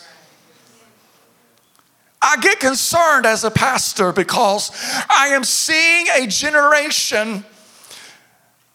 I 2.20 2.36
get 2.38 2.58
concerned 2.60 3.26
as 3.26 3.44
a 3.44 3.50
pastor 3.50 4.12
because 4.12 4.70
I 5.08 5.28
am 5.28 5.44
seeing 5.44 6.06
a 6.16 6.26
generation 6.26 7.44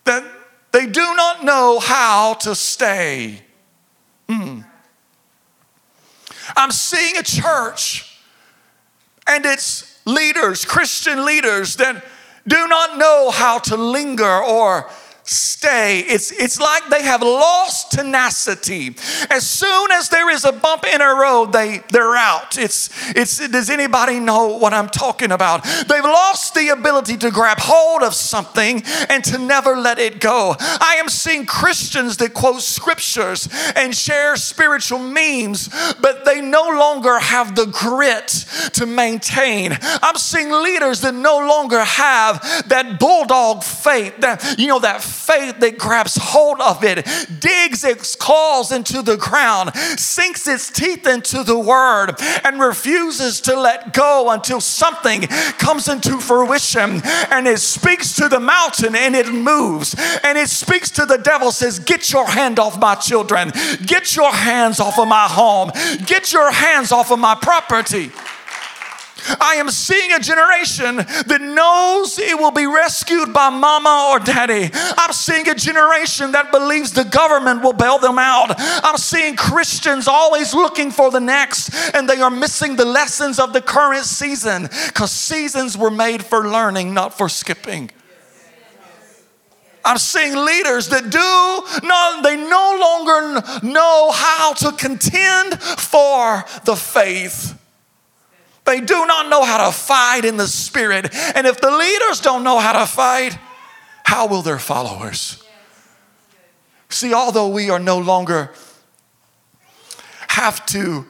that 0.06 0.24
they 0.72 0.86
do 0.86 1.16
not 1.16 1.44
know 1.44 1.80
how 1.80 2.36
to 2.36 2.56
stay. 2.56 3.42
Mm. 4.28 4.66
I'm 6.56 6.72
seeing 6.72 7.18
a 7.18 7.24
church 7.24 8.18
and 9.28 9.46
its 9.46 10.02
leaders, 10.06 10.66
Christian 10.66 11.26
leaders, 11.26 11.76
that 11.78 12.04
do 12.48 12.68
not 12.68 12.98
know 12.98 13.32
how 13.32 13.60
to 13.60 13.78
linger 13.78 14.44
or 14.44 14.90
stay. 15.24 16.00
It's, 16.00 16.32
it's 16.32 16.60
like 16.60 16.90
they 16.90 17.04
have 17.04 17.22
lost 17.22 17.92
tenacity. 17.92 18.96
As 19.30 19.48
soon 19.48 19.92
as 19.92 20.10
there 20.10 20.30
is 20.30 20.46
a 20.46 20.52
bump 20.52 20.86
in 20.86 21.02
a 21.02 21.16
road, 21.16 21.54
they, 21.54 21.82
they're 21.90 22.16
out. 22.16 22.58
It's, 22.58 22.90
it's, 23.16 23.48
does 23.48 23.70
anybody 23.70 24.20
know 24.20 24.58
what 24.58 24.74
I'm 24.74 24.90
talking 24.90 25.32
about? 25.32 25.64
They've 25.64 26.04
lost 26.04 26.54
the 26.54 26.70
ability 26.70 27.18
to 27.18 27.32
grab 27.32 27.60
hold 27.60 28.04
of 28.04 28.14
something 28.14 28.84
and 29.10 29.24
to 29.26 29.38
never 29.38 29.78
let 29.78 30.00
it 30.00 30.20
go. 30.20 30.56
I 30.60 30.98
am 31.00 31.08
seeing 31.08 31.46
Christians 31.46 32.18
that 32.18 32.34
quote 32.34 32.62
scriptures 32.62 33.48
and 33.76 33.96
share 33.96 34.36
spiritual 34.36 35.00
memes, 35.00 35.70
but 36.02 36.26
they 36.26 36.42
no 36.42 36.64
longer 36.64 37.20
have 37.20 37.56
the 37.56 37.66
grit 37.68 38.28
to 38.74 38.86
maintain. 38.86 39.78
I'm 39.82 40.16
seeing 40.16 40.52
leaders 40.52 41.02
that 41.02 41.14
no 41.14 41.38
longer 41.40 41.84
have 41.84 42.42
that 42.68 43.00
bulldog 43.00 43.64
faith, 43.64 44.18
that, 44.20 44.56
you 44.58 44.68
know, 44.68 44.80
that 44.80 45.02
faith 45.14 45.60
that 45.60 45.78
grabs 45.78 46.18
hold 46.18 46.60
of 46.60 46.84
it, 46.84 47.06
digs 47.40 47.84
its 47.84 48.16
claws 48.16 48.72
into 48.72 49.02
the 49.02 49.18
ground, 49.18 49.76
sinks 49.76 50.48
its 50.48 50.70
teeth 50.70 51.08
into 51.08 51.44
the 51.44 51.58
word, 51.58 52.16
and 52.44 52.60
refuses 52.60 53.42
to 53.42 53.60
let 53.60 53.94
go 53.94 54.30
until 54.32 54.60
something 54.60 55.22
comes 55.58 55.88
into 55.88 56.20
fruition. 56.20 57.02
And 57.32 57.48
it 57.48 57.60
speaks 57.60 58.14
to 58.16 58.28
the 58.30 58.40
mountain 58.40 58.96
and 58.96 59.16
it 59.16 59.32
moves. 59.32 59.96
And 60.24 60.38
it 60.38 60.50
speaks 60.50 60.90
to 60.92 61.06
the 61.06 61.18
devil, 61.18 61.52
says, 61.52 61.80
Get 61.80 62.12
your 62.12 62.28
hand 62.28 62.60
off 62.60 62.80
my 62.80 62.96
children, 62.96 63.52
get 63.86 64.16
your 64.16 64.32
hands 64.32 64.80
off 64.80 65.00
of 65.00 65.08
my 65.08 65.28
home, 65.28 65.72
get 66.06 66.34
your 66.34 66.52
hands 66.52 66.92
off 66.92 67.12
of 67.12 67.20
my 67.20 67.36
property. 67.36 68.12
I 69.40 69.56
am 69.56 69.70
seeing 69.70 70.12
a 70.12 70.20
generation 70.20 70.98
that 70.98 71.42
knows 71.42 72.20
it 72.20 72.38
will 72.38 72.52
be 72.52 72.66
rescued 72.66 73.34
by 73.34 73.50
mama 73.50 74.12
or 74.12 74.20
daddy. 74.20 74.70
I'm 74.74 75.14
seeing 75.14 75.48
a 75.50 75.56
generation 75.56 76.32
that 76.34 76.52
believes 76.52 76.92
the 76.92 77.04
government 77.04 77.64
will 77.64 77.74
bail 77.74 78.00
them 78.00 78.20
out. 78.20 78.54
I'm 78.58 78.98
seeing 78.98 79.36
Christians 79.36 80.08
always 80.08 80.54
looking 80.54 80.92
for 80.92 81.12
the 81.12 81.20
next, 81.20 81.74
and 81.96 82.08
they 82.10 82.22
are 82.22 82.32
missing 82.32 82.76
the 82.76 82.86
lessons 82.86 83.40
of 83.40 83.54
the 83.54 83.62
current 83.62 84.06
season 84.06 84.64
because 84.88 85.12
seasons 85.12 85.78
were 85.78 85.92
made 85.92 86.24
for 86.24 86.48
learning, 86.48 86.94
not 86.94 87.18
for 87.18 87.30
skipping. 87.30 87.92
I'm 89.86 89.98
seeing 89.98 90.34
leaders 90.34 90.90
that 90.90 91.10
do 91.10 91.86
not, 91.86 92.24
they 92.24 92.38
no 92.38 92.78
longer 92.80 93.68
know 93.68 94.12
how 94.12 94.54
to 94.54 94.72
contend 94.72 95.62
for 95.62 96.46
the 96.64 96.76
faith. 96.76 97.60
They 98.66 98.80
do 98.80 99.06
not 99.06 99.30
know 99.30 99.44
how 99.44 99.66
to 99.66 99.72
fight 99.72 100.26
in 100.26 100.38
the 100.38 100.48
spirit. 100.48 101.14
And 101.36 101.46
if 101.46 101.60
the 101.60 101.72
leaders 101.72 102.22
don't 102.22 102.44
know 102.44 102.60
how 102.60 102.80
to 102.80 102.86
fight, 102.86 103.38
how 104.04 104.28
will 104.28 104.42
their 104.42 104.60
followers? 104.60 105.44
See, 106.90 107.14
although 107.14 107.50
we 107.50 107.70
are 107.70 107.80
no 107.80 107.98
longer 107.98 108.52
have 110.30 110.66
to 110.68 111.06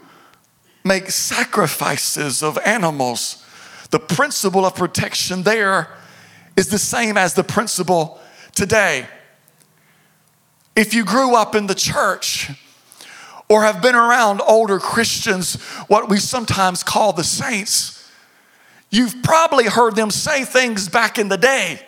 make 0.84 1.12
sacrifices 1.12 2.42
of 2.42 2.58
animals, 2.66 3.46
the 3.92 4.00
principle 4.00 4.66
of 4.66 4.76
protection 4.76 5.44
there 5.44 5.90
is 6.56 6.70
the 6.70 6.80
same 6.80 7.18
as 7.18 7.34
the 7.34 7.44
principle 7.44 8.20
today. 8.56 9.08
If 10.76 10.94
you 10.94 11.06
grew 11.06 11.36
up 11.36 11.54
in 11.54 11.68
the 11.68 11.76
church, 11.76 12.52
or 13.50 13.64
have 13.64 13.82
been 13.82 13.96
around 13.96 14.42
older 14.42 14.80
Christians, 14.80 15.62
what 15.88 16.10
we 16.10 16.18
sometimes 16.18 16.84
call 16.84 17.14
the 17.14 17.24
saints, 17.24 18.12
you've 18.90 19.16
probably 19.24 19.66
heard 19.66 19.96
them 19.96 20.12
say 20.12 20.46
things 20.46 20.90
back 20.90 21.18
in 21.20 21.30
the 21.30 21.38
day 21.38 21.86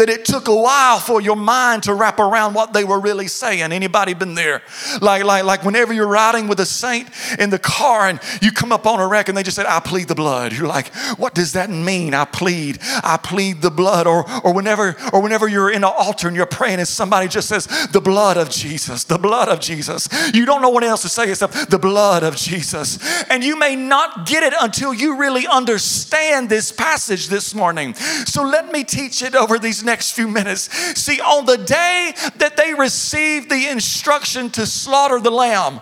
that 0.00 0.08
it 0.08 0.24
took 0.24 0.48
a 0.48 0.54
while 0.54 0.98
for 0.98 1.20
your 1.20 1.36
mind 1.36 1.82
to 1.82 1.92
wrap 1.92 2.18
around 2.18 2.54
what 2.54 2.72
they 2.72 2.84
were 2.84 2.98
really 2.98 3.28
saying. 3.28 3.70
Anybody 3.70 4.14
been 4.14 4.34
there? 4.34 4.62
Like, 5.02 5.24
like, 5.24 5.44
like 5.44 5.62
whenever 5.62 5.92
you're 5.92 6.06
riding 6.08 6.48
with 6.48 6.58
a 6.58 6.64
saint 6.64 7.10
in 7.38 7.50
the 7.50 7.58
car 7.58 8.08
and 8.08 8.18
you 8.40 8.50
come 8.50 8.72
up 8.72 8.86
on 8.86 8.98
a 8.98 9.06
wreck 9.06 9.28
and 9.28 9.36
they 9.36 9.42
just 9.42 9.56
said, 9.56 9.66
I 9.66 9.78
plead 9.78 10.08
the 10.08 10.14
blood. 10.14 10.54
You're 10.54 10.66
like, 10.66 10.88
what 11.18 11.34
does 11.34 11.52
that 11.52 11.68
mean? 11.68 12.14
I 12.14 12.24
plead, 12.24 12.78
I 12.80 13.18
plead 13.22 13.60
the 13.60 13.70
blood. 13.70 14.06
Or, 14.06 14.24
or 14.40 14.54
whenever, 14.54 14.96
or 15.12 15.20
whenever 15.20 15.46
you're 15.46 15.70
in 15.70 15.84
an 15.84 15.92
altar 15.94 16.28
and 16.28 16.34
you're 16.34 16.46
praying 16.46 16.78
and 16.78 16.88
somebody 16.88 17.28
just 17.28 17.48
says, 17.48 17.66
the 17.92 18.00
blood 18.00 18.38
of 18.38 18.48
Jesus, 18.48 19.04
the 19.04 19.18
blood 19.18 19.50
of 19.50 19.60
Jesus. 19.60 20.08
You 20.32 20.46
don't 20.46 20.62
know 20.62 20.70
what 20.70 20.82
else 20.82 21.02
to 21.02 21.10
say 21.10 21.28
except 21.28 21.68
the 21.68 21.78
blood 21.78 22.22
of 22.22 22.36
Jesus. 22.36 22.98
And 23.28 23.44
you 23.44 23.58
may 23.58 23.76
not 23.76 24.26
get 24.26 24.44
it 24.44 24.54
until 24.58 24.94
you 24.94 25.18
really 25.18 25.46
understand 25.46 26.48
this 26.48 26.72
passage 26.72 27.28
this 27.28 27.54
morning. 27.54 27.92
So 27.92 28.42
let 28.42 28.72
me 28.72 28.82
teach 28.82 29.20
it 29.20 29.34
over 29.34 29.58
these 29.58 29.84
next 29.90 30.12
few 30.12 30.28
minutes. 30.28 30.70
See, 30.96 31.20
on 31.20 31.46
the 31.46 31.58
day 31.58 32.14
that 32.36 32.56
they 32.56 32.74
received 32.74 33.50
the 33.50 33.66
instruction 33.66 34.48
to 34.50 34.64
slaughter 34.64 35.18
the 35.18 35.30
lamb, 35.30 35.80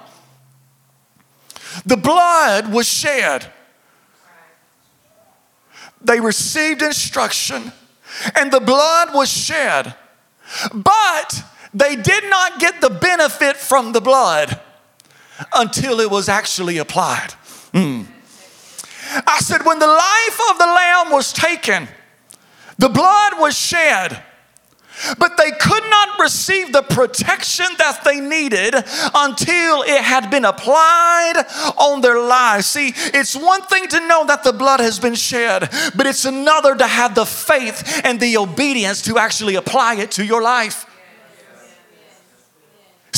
the 1.84 1.96
blood 1.96 2.72
was 2.72 2.88
shed. 2.88 3.46
They 6.00 6.20
received 6.20 6.80
instruction 6.82 7.72
and 8.34 8.50
the 8.50 8.60
blood 8.60 9.14
was 9.14 9.30
shed. 9.30 9.94
But 10.72 11.42
they 11.74 11.94
did 11.96 12.24
not 12.30 12.58
get 12.58 12.80
the 12.80 12.90
benefit 12.90 13.56
from 13.56 13.92
the 13.92 14.00
blood 14.00 14.58
until 15.52 16.00
it 16.00 16.10
was 16.10 16.28
actually 16.28 16.78
applied. 16.78 17.34
Mm. 17.72 18.06
I 19.26 19.38
said, 19.40 19.64
when 19.64 19.78
the 19.78 19.86
life 19.86 20.38
of 20.50 20.58
the 20.58 20.66
lamb 20.66 21.12
was 21.12 21.32
taken, 21.32 21.88
the 22.78 22.88
blood 22.88 23.32
was 23.38 23.56
shed, 23.58 24.23
but 25.18 25.37
they 25.37 25.50
could 25.50 25.85
not 25.90 26.18
receive 26.18 26.73
the 26.73 26.82
protection 26.82 27.66
that 27.78 28.02
they 28.04 28.20
needed 28.20 28.75
until 29.14 29.82
it 29.82 30.02
had 30.02 30.30
been 30.30 30.44
applied 30.44 31.44
on 31.76 32.00
their 32.00 32.20
lives. 32.20 32.66
See, 32.66 32.92
it's 32.97 33.37
one 33.37 33.62
thing 33.62 33.87
to 33.88 34.06
know 34.06 34.26
that 34.26 34.42
the 34.42 34.52
blood 34.52 34.80
has 34.80 34.99
been 34.99 35.14
shed, 35.14 35.68
but 35.94 36.06
it's 36.06 36.25
another 36.25 36.75
to 36.75 36.87
have 36.87 37.14
the 37.14 37.26
faith 37.26 38.00
and 38.04 38.18
the 38.18 38.37
obedience 38.37 39.02
to 39.02 39.18
actually 39.18 39.54
apply 39.54 39.97
it 39.97 40.11
to 40.12 40.25
your 40.25 40.42
life. 40.42 40.88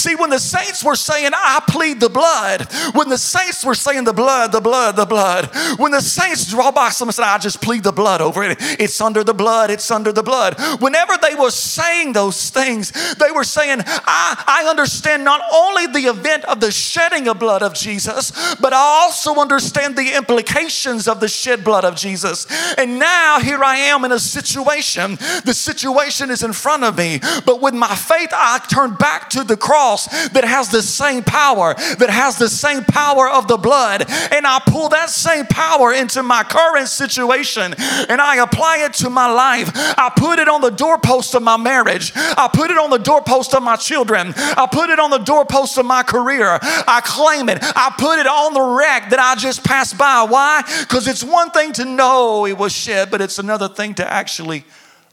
See, 0.00 0.14
when 0.14 0.30
the 0.30 0.38
saints 0.38 0.82
were 0.82 0.96
saying, 0.96 1.32
I 1.34 1.60
plead 1.68 2.00
the 2.00 2.08
blood, 2.08 2.66
when 2.94 3.10
the 3.10 3.18
saints 3.18 3.62
were 3.62 3.74
saying 3.74 4.04
the 4.04 4.14
blood, 4.14 4.50
the 4.50 4.60
blood, 4.62 4.96
the 4.96 5.04
blood, 5.04 5.50
when 5.78 5.92
the 5.92 6.00
saints 6.00 6.50
draw 6.50 6.72
by 6.72 6.88
someone 6.88 7.12
said, 7.12 7.26
I 7.26 7.36
just 7.36 7.60
plead 7.60 7.84
the 7.84 7.92
blood 7.92 8.22
over 8.22 8.42
it, 8.42 8.56
it's 8.80 8.98
under 9.02 9.22
the 9.22 9.34
blood, 9.34 9.70
it's 9.70 9.90
under 9.90 10.10
the 10.10 10.22
blood. 10.22 10.58
Whenever 10.80 11.18
they 11.20 11.34
were 11.34 11.50
saying 11.50 12.14
those 12.14 12.48
things, 12.48 12.92
they 13.16 13.30
were 13.30 13.44
saying, 13.44 13.82
I, 13.84 14.42
I 14.46 14.70
understand 14.70 15.22
not 15.22 15.42
only 15.52 15.86
the 15.88 16.08
event 16.08 16.46
of 16.46 16.60
the 16.60 16.70
shedding 16.70 17.28
of 17.28 17.38
blood 17.38 17.62
of 17.62 17.74
Jesus, 17.74 18.32
but 18.56 18.72
I 18.72 18.78
also 18.78 19.34
understand 19.34 19.96
the 19.96 20.16
implications 20.16 21.08
of 21.08 21.20
the 21.20 21.28
shed 21.28 21.62
blood 21.62 21.84
of 21.84 21.94
Jesus. 21.94 22.46
And 22.78 22.98
now 22.98 23.38
here 23.38 23.62
I 23.62 23.76
am 23.76 24.06
in 24.06 24.12
a 24.12 24.18
situation, 24.18 25.16
the 25.44 25.52
situation 25.52 26.30
is 26.30 26.42
in 26.42 26.54
front 26.54 26.84
of 26.84 26.96
me, 26.96 27.20
but 27.44 27.60
with 27.60 27.74
my 27.74 27.94
faith, 27.94 28.30
I 28.32 28.60
turn 28.66 28.94
back 28.94 29.28
to 29.30 29.44
the 29.44 29.58
cross 29.58 29.89
cross 29.90 30.28
that 30.30 30.44
has 30.44 30.68
the 30.68 30.82
same 30.82 31.22
power, 31.22 31.74
that 31.74 32.10
has 32.10 32.38
the 32.38 32.48
same 32.48 32.84
power 32.84 33.28
of 33.28 33.48
the 33.48 33.56
blood. 33.56 34.02
And 34.32 34.46
I 34.46 34.60
pull 34.66 34.88
that 34.90 35.10
same 35.10 35.46
power 35.46 35.92
into 35.92 36.22
my 36.22 36.44
current 36.44 36.88
situation 36.88 37.74
and 38.08 38.20
I 38.20 38.36
apply 38.36 38.78
it 38.84 38.94
to 38.94 39.10
my 39.10 39.30
life. 39.30 39.70
I 39.74 40.10
put 40.16 40.38
it 40.38 40.48
on 40.48 40.60
the 40.60 40.70
doorpost 40.70 41.34
of 41.34 41.42
my 41.42 41.56
marriage. 41.56 42.12
I 42.14 42.48
put 42.52 42.70
it 42.70 42.78
on 42.78 42.90
the 42.90 42.98
doorpost 42.98 43.54
of 43.54 43.62
my 43.62 43.76
children. 43.76 44.32
I 44.36 44.68
put 44.70 44.90
it 44.90 44.98
on 44.98 45.10
the 45.10 45.18
doorpost 45.18 45.78
of 45.78 45.86
my 45.86 46.02
career. 46.02 46.58
I 46.62 47.00
claim 47.04 47.48
it. 47.48 47.58
I 47.62 47.92
put 47.98 48.18
it 48.18 48.26
on 48.26 48.54
the 48.54 48.62
wreck 48.62 49.10
that 49.10 49.18
I 49.18 49.34
just 49.34 49.64
passed 49.64 49.98
by. 49.98 50.26
Why? 50.28 50.62
Because 50.80 51.08
it's 51.08 51.24
one 51.24 51.50
thing 51.50 51.72
to 51.74 51.84
know 51.84 52.46
it 52.46 52.56
was 52.56 52.72
shed, 52.72 53.10
but 53.10 53.20
it's 53.20 53.38
another 53.38 53.68
thing 53.68 53.94
to 53.94 54.12
actually 54.12 54.64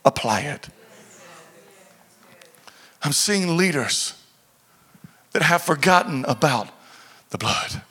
apply 0.06 0.42
it. 0.42 0.68
I'm 3.04 3.14
seeing 3.14 3.58
leaders 3.58 4.17
that 5.34 5.42
have 5.42 5.62
forgotten 5.62 6.26
about 6.26 6.70
the 7.30 7.38
blood. 7.38 7.82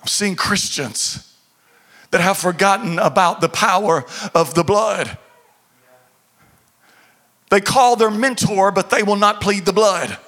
I'm 0.00 0.06
seeing 0.06 0.36
Christians 0.36 1.34
that 2.10 2.20
have 2.20 2.38
forgotten 2.38 2.98
about 2.98 3.40
the 3.40 3.48
power 3.48 4.04
of 4.34 4.54
the 4.54 4.64
blood. 4.64 5.18
They 7.50 7.60
call 7.60 7.96
their 7.96 8.10
mentor, 8.10 8.70
but 8.70 8.90
they 8.90 9.02
will 9.02 9.16
not 9.16 9.40
plead 9.40 9.64
the 9.64 9.72
blood. 9.72 10.18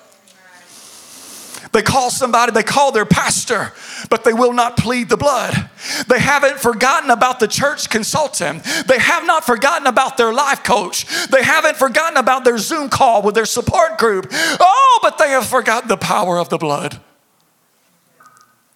They 1.73 1.83
call 1.83 2.11
somebody, 2.11 2.51
they 2.51 2.65
call 2.65 2.91
their 2.91 3.05
pastor, 3.05 3.73
but 4.09 4.25
they 4.25 4.33
will 4.33 4.53
not 4.53 4.77
plead 4.77 5.09
the 5.09 5.17
blood. 5.17 5.71
They 6.09 6.19
haven't 6.19 6.59
forgotten 6.59 7.11
about 7.11 7.39
the 7.39 7.47
church 7.47 7.89
consultant. 7.89 8.65
They 8.87 8.99
have 8.99 9.25
not 9.25 9.45
forgotten 9.45 9.87
about 9.87 10.17
their 10.17 10.33
life 10.33 10.65
coach. 10.65 11.07
They 11.29 11.45
haven't 11.45 11.77
forgotten 11.77 12.17
about 12.17 12.45
their 12.45 12.59
Zoom 12.59 12.89
call 12.89 13.23
with 13.23 13.37
their 13.37 13.45
support 13.45 13.99
group. 13.99 14.27
Oh, 14.33 14.99
but 15.01 15.19
they 15.19 15.31
have 15.31 15.47
forgotten 15.47 15.89
the 15.89 15.97
power 15.97 16.39
of 16.39 16.49
the 16.49 16.59
blood. 16.59 17.01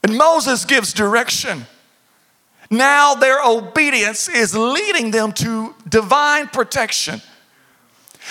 And 0.04 0.16
Moses 0.16 0.64
gives 0.64 0.92
direction. 0.92 1.66
Now 2.70 3.14
their 3.14 3.42
obedience 3.42 4.28
is 4.28 4.54
leading 4.56 5.10
them 5.10 5.32
to 5.32 5.74
divine 5.88 6.46
protection. 6.46 7.22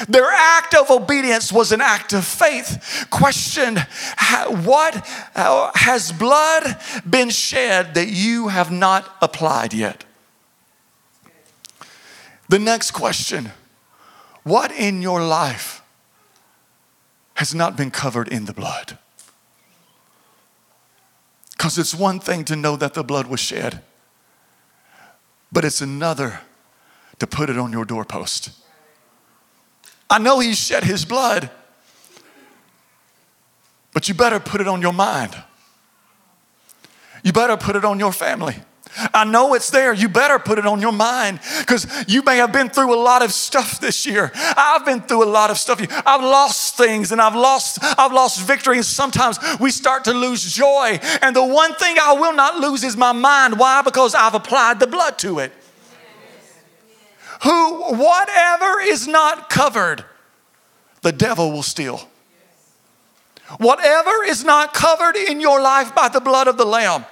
Their 0.08 0.29
act 0.32 0.73
of 0.73 0.89
obedience 0.89 1.51
was 1.51 1.71
an 1.71 1.82
act 1.82 2.13
of 2.13 2.25
faith. 2.25 3.08
Question 3.12 3.77
What 4.47 5.08
uh, 5.36 5.71
has 5.75 6.12
blood 6.12 6.77
been 7.08 7.29
shed 7.29 7.93
that 7.93 8.08
you 8.08 8.47
have 8.47 8.71
not 8.71 9.15
applied 9.21 9.73
yet? 9.73 10.03
The 12.49 12.60
next 12.60 12.91
question 12.91 13.51
What 14.43 14.71
in 14.71 15.01
your 15.01 15.23
life 15.23 15.82
has 17.36 17.53
not 17.53 17.77
been 17.77 17.91
covered 17.91 18.27
in 18.27 18.45
the 18.45 18.53
blood? 18.53 18.97
Because 21.51 21.77
it's 21.77 21.93
one 21.93 22.19
thing 22.19 22.43
to 22.45 22.56
know 22.56 22.75
that 22.75 22.95
the 22.95 23.03
blood 23.03 23.27
was 23.27 23.39
shed, 23.39 23.82
but 25.51 25.63
it's 25.63 25.82
another 25.82 26.41
to 27.19 27.27
put 27.27 27.49
it 27.49 27.60
on 27.60 27.71
your 27.71 27.86
doorpost. 27.86 28.62
I 30.13 30.19
know 30.19 30.38
He 30.38 30.54
shed 30.54 30.84
His 30.84 31.06
blood, 31.06 31.49
but 33.93 34.08
you 34.08 34.13
better 34.13 34.39
put 34.39 34.62
it 34.62 34.67
on 34.67 34.80
your 34.80 34.93
mind. 34.93 35.36
You 37.23 37.34
better 37.34 37.58
put 37.58 37.76
it 37.76 37.84
on 37.84 37.97
your 37.97 38.12
family. 38.12 38.58
I 39.12 39.23
know 39.23 39.56
it's 39.56 39.71
there. 39.71 39.91
You 39.91 40.08
better 40.08 40.38
put 40.38 40.60
it 40.60 40.67
on 40.67 40.82
your 40.82 40.91
mind 40.91 41.39
because 41.62 41.88
you 42.08 42.21
may 42.21 42.38
have 42.38 42.54
been 42.54 42.69
through 42.69 42.93
a 42.93 43.02
lot 43.02 43.23
of 43.23 43.32
stuff 43.32 43.80
this 43.80 44.06
year. 44.06 44.32
I've 44.36 44.86
been 44.86 45.02
through 45.02 45.23
a 45.23 45.32
lot 45.32 45.49
of 45.49 45.58
stuff. 45.58 45.84
I've 46.06 46.21
lost 46.21 46.78
things 46.78 47.12
and 47.12 47.19
I've 47.19 47.34
lost 47.34 47.80
I've 47.82 48.13
lost 48.13 48.39
victory 48.41 48.76
and 48.76 48.86
sometimes 48.86 49.39
we 49.60 49.71
start 49.71 50.04
to 50.04 50.13
lose 50.13 50.43
joy. 50.54 50.99
And 51.23 51.36
the 51.36 51.43
one 51.43 51.73
thing 51.73 51.95
I 51.99 52.13
will 52.13 52.34
not 52.34 52.60
lose 52.60 52.84
is 52.84 52.95
my 52.95 53.13
mind. 53.13 53.58
Why? 53.58 53.82
Because 53.82 54.13
I've 54.13 54.36
applied 54.36 54.80
the 54.80 54.86
blood 54.86 55.17
to 55.19 55.39
it 55.39 55.54
who 57.43 57.95
whatever 57.95 58.79
is 58.82 59.08
not 59.08 59.49
covered, 59.49 60.06
the 61.01 61.12
devil 61.12 61.51
will 61.51 61.63
steal. 61.63 62.08
Whatever 63.58 64.23
is 64.25 64.43
not 64.43 64.73
covered 64.73 65.15
in 65.15 65.41
your 65.41 65.62
life 65.62 65.93
by 65.93 66.08
the 66.08 66.21
blood 66.21 66.47
of 66.47 66.58
the 66.58 66.65
Lamb, 66.65 67.06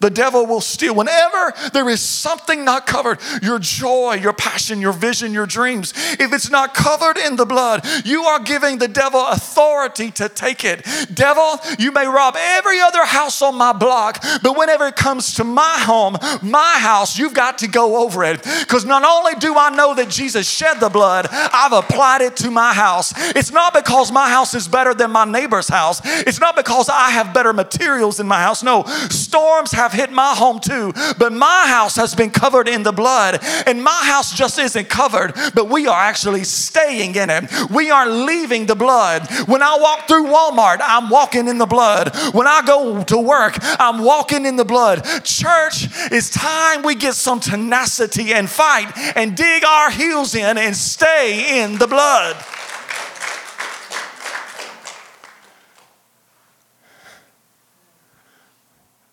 the 0.00 0.10
devil 0.10 0.46
will 0.46 0.60
steal. 0.60 0.94
Whenever 0.94 1.52
there 1.72 1.88
is 1.88 2.00
something 2.00 2.64
not 2.64 2.86
covered, 2.86 3.18
your 3.42 3.58
joy, 3.58 4.14
your 4.14 4.32
passion, 4.32 4.80
your 4.80 4.92
vision, 4.92 5.32
your 5.32 5.46
dreams, 5.46 5.92
if 6.18 6.32
it's 6.32 6.50
not 6.50 6.74
covered 6.74 7.18
in 7.18 7.36
the 7.36 7.44
blood, 7.44 7.86
you 8.04 8.24
are 8.24 8.40
giving 8.40 8.78
the 8.78 8.88
devil 8.88 9.24
authority 9.26 10.10
to 10.12 10.28
take 10.28 10.64
it. 10.64 10.86
Devil, 11.12 11.60
you 11.78 11.92
may 11.92 12.06
rob 12.06 12.34
every 12.36 12.80
other 12.80 13.04
house 13.04 13.42
on 13.42 13.56
my 13.56 13.72
block, 13.72 14.22
but 14.42 14.56
whenever 14.56 14.86
it 14.86 14.96
comes 14.96 15.34
to 15.34 15.44
my 15.44 15.76
home, 15.80 16.16
my 16.42 16.78
house, 16.78 17.18
you've 17.18 17.34
got 17.34 17.58
to 17.58 17.68
go 17.68 18.02
over 18.02 18.24
it. 18.24 18.42
Because 18.60 18.86
not 18.86 19.04
only 19.04 19.34
do 19.34 19.56
I 19.56 19.68
know 19.74 19.94
that 19.94 20.08
Jesus 20.08 20.48
shed 20.48 20.80
the 20.80 20.88
blood, 20.88 21.28
I've 21.30 21.72
applied 21.72 22.22
it 22.22 22.36
to 22.36 22.50
my 22.50 22.72
house. 22.72 23.12
It's 23.36 23.52
not 23.52 23.74
because 23.74 24.10
my 24.10 24.30
house 24.30 24.54
is 24.54 24.66
better 24.66 24.94
than 24.94 25.10
my 25.10 25.26
neighbor's 25.26 25.68
house, 25.68 26.00
it's 26.04 26.40
not 26.40 26.56
because 26.56 26.88
I 26.88 27.10
have 27.10 27.34
better 27.34 27.52
materials 27.52 28.18
in 28.18 28.26
my 28.26 28.40
house. 28.40 28.62
No, 28.62 28.84
storms 29.10 29.72
have 29.72 29.89
have 29.90 30.08
hit 30.08 30.12
my 30.12 30.34
home 30.34 30.60
too, 30.60 30.92
but 31.18 31.32
my 31.32 31.66
house 31.68 31.96
has 31.96 32.14
been 32.14 32.30
covered 32.30 32.68
in 32.68 32.82
the 32.82 32.92
blood. 32.92 33.40
And 33.66 33.82
my 33.82 34.00
house 34.04 34.34
just 34.34 34.58
isn't 34.58 34.88
covered, 34.88 35.34
but 35.54 35.68
we 35.68 35.86
are 35.86 36.00
actually 36.00 36.44
staying 36.44 37.16
in 37.16 37.30
it. 37.30 37.50
We 37.70 37.90
are 37.90 38.08
leaving 38.08 38.66
the 38.66 38.74
blood. 38.74 39.28
When 39.46 39.62
I 39.62 39.76
walk 39.80 40.06
through 40.06 40.26
Walmart, 40.26 40.78
I'm 40.80 41.10
walking 41.10 41.48
in 41.48 41.58
the 41.58 41.66
blood. 41.66 42.14
When 42.32 42.46
I 42.46 42.62
go 42.66 43.02
to 43.02 43.18
work, 43.18 43.56
I'm 43.60 44.02
walking 44.04 44.46
in 44.46 44.56
the 44.56 44.64
blood. 44.64 45.04
Church, 45.24 45.88
it's 46.10 46.30
time 46.30 46.82
we 46.82 46.94
get 46.94 47.14
some 47.14 47.40
tenacity 47.40 48.32
and 48.32 48.48
fight 48.48 48.92
and 49.16 49.36
dig 49.36 49.64
our 49.64 49.90
heels 49.90 50.34
in 50.34 50.58
and 50.58 50.76
stay 50.76 51.62
in 51.62 51.78
the 51.78 51.86
blood. 51.86 52.36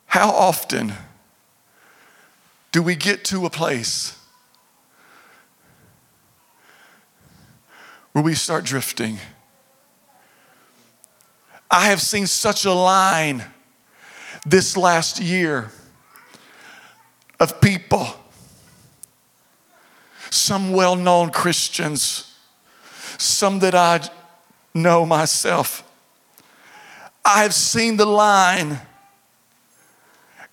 How 0.08 0.30
often 0.30 0.94
do 2.72 2.82
we 2.82 2.96
get 2.96 3.24
to 3.26 3.46
a 3.46 3.50
place 3.50 4.18
where 8.14 8.24
we 8.24 8.34
start 8.34 8.66
drifting? 8.66 9.20
I 11.70 11.88
have 11.88 12.02
seen 12.02 12.26
such 12.26 12.66
a 12.66 12.72
line 12.72 13.44
this 14.46 14.78
last 14.78 15.20
year 15.20 15.72
of 17.40 17.60
people, 17.60 18.08
some 20.30 20.72
well 20.72 20.96
known 20.96 21.30
Christians, 21.30 22.34
some 23.18 23.60
that 23.60 23.76
I 23.76 24.10
know 24.74 25.06
myself. 25.06 25.84
I 27.26 27.44
have 27.44 27.54
seen 27.54 27.98
the 27.98 28.06
line, 28.06 28.80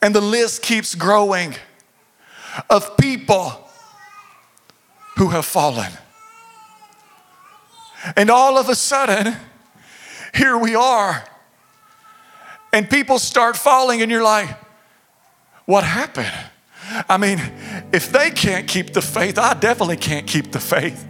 and 0.02 0.14
the 0.14 0.20
list 0.20 0.62
keeps 0.62 0.94
growing 0.94 1.54
of 2.70 2.96
people 2.96 3.52
who 5.16 5.28
have 5.28 5.44
fallen. 5.44 5.90
And 8.16 8.30
all 8.30 8.58
of 8.58 8.68
a 8.68 8.74
sudden, 8.74 9.34
here 10.34 10.58
we 10.58 10.74
are. 10.74 11.24
And 12.72 12.90
people 12.90 13.18
start 13.18 13.56
falling, 13.56 14.02
and 14.02 14.10
you're 14.10 14.22
like, 14.22 14.48
what 15.64 15.84
happened? 15.84 16.32
I 17.08 17.16
mean, 17.16 17.40
if 17.92 18.12
they 18.12 18.30
can't 18.30 18.68
keep 18.68 18.92
the 18.92 19.00
faith, 19.00 19.38
I 19.38 19.54
definitely 19.54 19.96
can't 19.96 20.26
keep 20.26 20.52
the 20.52 20.60
faith. 20.60 21.06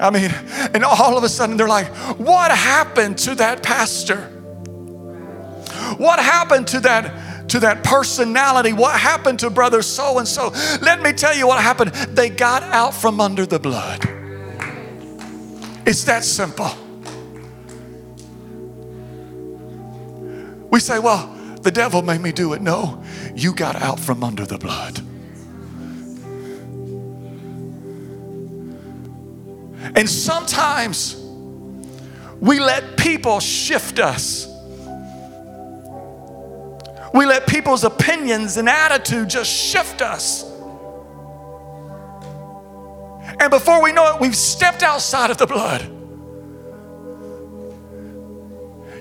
I 0.00 0.10
mean, 0.10 0.30
and 0.72 0.84
all 0.84 1.18
of 1.18 1.24
a 1.24 1.28
sudden 1.28 1.56
they're 1.56 1.68
like, 1.68 1.88
what 2.18 2.50
happened 2.50 3.18
to 3.18 3.34
that 3.34 3.62
pastor? 3.62 4.20
What 5.98 6.20
happened 6.20 6.68
to 6.68 6.80
that 6.80 7.27
to 7.48 7.60
that 7.60 7.82
personality? 7.84 8.72
What 8.72 8.98
happened 8.98 9.40
to 9.40 9.50
brother 9.50 9.82
so 9.82 10.18
and 10.18 10.28
so? 10.28 10.48
Let 10.80 11.02
me 11.02 11.12
tell 11.12 11.34
you 11.34 11.46
what 11.46 11.62
happened. 11.62 11.92
They 11.92 12.30
got 12.30 12.62
out 12.62 12.94
from 12.94 13.20
under 13.20 13.46
the 13.46 13.58
blood. 13.58 14.04
It's 15.86 16.04
that 16.04 16.24
simple. 16.24 16.70
We 20.70 20.80
say, 20.80 20.98
well, 20.98 21.34
the 21.62 21.70
devil 21.70 22.02
made 22.02 22.20
me 22.20 22.30
do 22.32 22.52
it. 22.52 22.60
No, 22.60 23.02
you 23.34 23.54
got 23.54 23.76
out 23.76 23.98
from 23.98 24.22
under 24.22 24.44
the 24.44 24.58
blood. 24.58 25.00
And 29.96 30.08
sometimes 30.08 31.16
we 32.40 32.60
let 32.60 32.96
people 32.98 33.40
shift 33.40 33.98
us. 33.98 34.46
We 37.18 37.26
let 37.26 37.48
people's 37.48 37.82
opinions 37.82 38.58
and 38.58 38.68
attitude 38.68 39.28
just 39.28 39.50
shift 39.50 40.02
us. 40.02 40.44
And 43.40 43.50
before 43.50 43.82
we 43.82 43.90
know 43.90 44.14
it, 44.14 44.20
we've 44.20 44.36
stepped 44.36 44.84
outside 44.84 45.32
of 45.32 45.36
the 45.36 45.48
blood. 45.48 45.82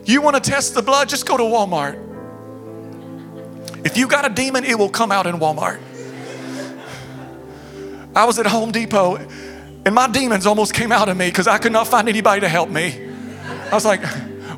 You 0.04 0.24
want 0.24 0.36
to 0.36 0.42
test 0.42 0.74
the 0.74 0.82
blood? 0.82 1.10
Just 1.10 1.28
go 1.28 1.38
to 1.38 1.44
Walmart. 1.44 2.06
If 3.86 3.98
you 3.98 4.08
got 4.08 4.26
a 4.26 4.34
demon, 4.34 4.66
it 4.66 4.80
will 4.80 4.90
come 4.90 5.12
out 5.12 5.28
in 5.28 5.36
Walmart. 5.36 5.80
I 8.16 8.26
was 8.26 8.40
at 8.40 8.48
Home 8.48 8.72
Depot 8.72 9.18
and 9.86 9.94
my 9.94 10.08
demons 10.08 10.48
almost 10.48 10.74
came 10.74 10.92
out 10.92 11.08
of 11.08 11.18
me 11.18 11.28
because 11.28 11.46
I 11.46 11.60
could 11.60 11.72
not 11.72 11.88
find 11.88 12.10
anybody 12.10 12.42
to 12.42 12.50
help 12.50 12.72
me. 12.72 13.12
I 13.70 13.76
was 13.76 13.86
like, 13.86 14.02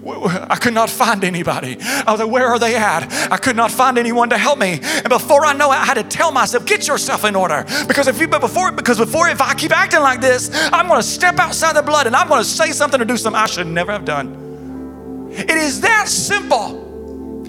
I 0.06 0.56
could 0.56 0.74
not 0.74 0.90
find 0.90 1.24
anybody. 1.24 1.78
I 1.80 2.12
was 2.12 2.20
like, 2.20 2.30
where 2.30 2.48
are 2.48 2.60
they 2.60 2.76
at? 2.76 3.32
I 3.32 3.38
could 3.38 3.56
not 3.56 3.72
find 3.72 3.98
anyone 3.98 4.30
to 4.30 4.38
help 4.38 4.60
me. 4.60 4.80
And 4.82 5.10
before 5.10 5.46
I 5.46 5.54
know 5.54 5.72
it, 5.72 5.76
I 5.76 5.86
had 5.86 5.96
to 5.96 6.04
tell 6.04 6.32
myself, 6.32 6.66
get 6.66 6.88
yourself 6.88 7.26
in 7.26 7.36
order. 7.36 7.66
Because 7.88 8.08
if 8.08 8.20
you 8.20 8.28
but 8.28 8.42
before 8.42 8.72
because 8.72 8.98
before 8.98 9.30
if 9.30 9.42
I 9.42 9.54
keep 9.54 9.72
acting 9.72 10.02
like 10.02 10.22
this, 10.22 10.50
I'm 10.74 10.88
gonna 10.88 11.04
step 11.04 11.40
outside 11.40 11.76
the 11.76 11.84
blood 11.84 12.08
and 12.08 12.16
I'm 12.16 12.28
gonna 12.28 12.44
say 12.44 12.72
something 12.72 13.02
or 13.02 13.06
do 13.06 13.18
something 13.18 13.40
I 13.40 13.48
should 13.48 13.68
never 13.68 13.92
have 13.92 14.06
done. 14.06 15.30
It 15.32 15.52
is 15.52 15.82
that 15.82 16.08
simple. 16.08 16.89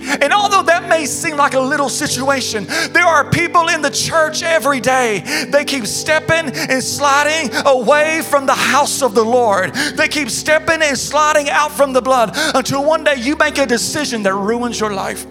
And 0.00 0.32
although 0.32 0.62
that 0.62 0.88
may 0.88 1.06
seem 1.06 1.36
like 1.36 1.54
a 1.54 1.60
little 1.60 1.88
situation, 1.88 2.64
there 2.92 3.06
are 3.06 3.28
people 3.30 3.68
in 3.68 3.82
the 3.82 3.90
church 3.90 4.42
every 4.42 4.80
day. 4.80 5.46
They 5.48 5.64
keep 5.64 5.86
stepping 5.86 6.50
and 6.54 6.82
sliding 6.82 7.50
away 7.66 8.22
from 8.22 8.46
the 8.46 8.54
house 8.54 9.02
of 9.02 9.14
the 9.14 9.24
Lord. 9.24 9.74
They 9.74 10.08
keep 10.08 10.30
stepping 10.30 10.82
and 10.82 10.98
sliding 10.98 11.50
out 11.50 11.72
from 11.72 11.92
the 11.92 12.02
blood 12.02 12.32
until 12.54 12.84
one 12.84 13.04
day 13.04 13.16
you 13.16 13.36
make 13.36 13.58
a 13.58 13.66
decision 13.66 14.22
that 14.24 14.34
ruins 14.34 14.80
your 14.80 14.92
life. 14.92 15.24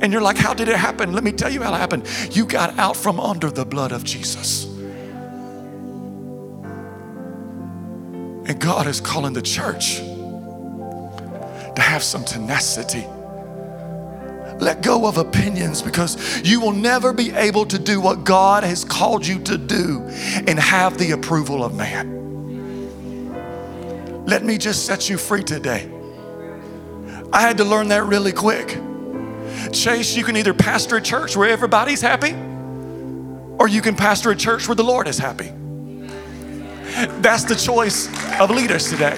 And 0.00 0.12
you're 0.12 0.22
like, 0.22 0.36
How 0.36 0.54
did 0.54 0.68
it 0.68 0.76
happen? 0.76 1.12
Let 1.12 1.24
me 1.24 1.32
tell 1.32 1.50
you 1.50 1.62
how 1.62 1.74
it 1.74 1.78
happened. 1.78 2.06
You 2.30 2.46
got 2.46 2.78
out 2.78 2.96
from 2.96 3.18
under 3.18 3.50
the 3.50 3.64
blood 3.64 3.92
of 3.92 4.04
Jesus. 4.04 4.64
And 8.48 8.58
God 8.58 8.86
is 8.86 9.00
calling 9.00 9.34
the 9.34 9.42
church 9.42 9.96
to 9.96 11.82
have 11.82 12.02
some 12.02 12.24
tenacity 12.24 13.04
let 14.60 14.82
go 14.82 15.06
of 15.06 15.18
opinions 15.18 15.82
because 15.82 16.42
you 16.42 16.60
will 16.60 16.72
never 16.72 17.12
be 17.12 17.30
able 17.32 17.66
to 17.66 17.78
do 17.78 18.00
what 18.00 18.24
God 18.24 18.64
has 18.64 18.84
called 18.84 19.26
you 19.26 19.38
to 19.40 19.56
do 19.56 20.02
and 20.46 20.58
have 20.58 20.98
the 20.98 21.12
approval 21.12 21.62
of 21.62 21.74
man. 21.74 22.16
Let 24.26 24.44
me 24.44 24.58
just 24.58 24.84
set 24.84 25.08
you 25.08 25.16
free 25.16 25.42
today. 25.42 25.90
I 27.32 27.40
had 27.40 27.58
to 27.58 27.64
learn 27.64 27.88
that 27.88 28.04
really 28.04 28.32
quick. 28.32 28.78
Chase, 29.72 30.16
you 30.16 30.24
can 30.24 30.36
either 30.36 30.54
pastor 30.54 30.96
a 30.96 31.00
church 31.00 31.36
where 31.36 31.48
everybody's 31.50 32.00
happy, 32.00 32.34
or 33.58 33.68
you 33.68 33.80
can 33.80 33.94
pastor 33.96 34.30
a 34.30 34.36
church 34.36 34.68
where 34.68 34.74
the 34.74 34.84
Lord 34.84 35.08
is 35.08 35.18
happy. 35.18 35.52
That's 37.20 37.44
the 37.44 37.54
choice 37.54 38.08
of 38.40 38.50
leaders 38.50 38.90
today. 38.90 39.14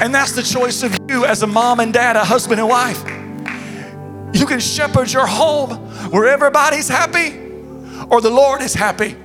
And 0.00 0.14
that's 0.14 0.32
the 0.32 0.42
choice 0.42 0.82
of 0.82 0.96
you 1.08 1.24
as 1.24 1.42
a 1.42 1.46
mom 1.46 1.80
and 1.80 1.92
dad, 1.92 2.16
a 2.16 2.24
husband 2.24 2.60
and 2.60 2.68
wife. 2.68 3.02
You 4.36 4.46
can 4.46 4.60
shepherd 4.60 5.10
your 5.10 5.26
home 5.26 5.70
where 6.10 6.26
everybody's 6.26 6.88
happy 6.88 7.38
or 8.10 8.20
the 8.20 8.30
Lord 8.30 8.60
is 8.60 8.74
happy 8.74 9.16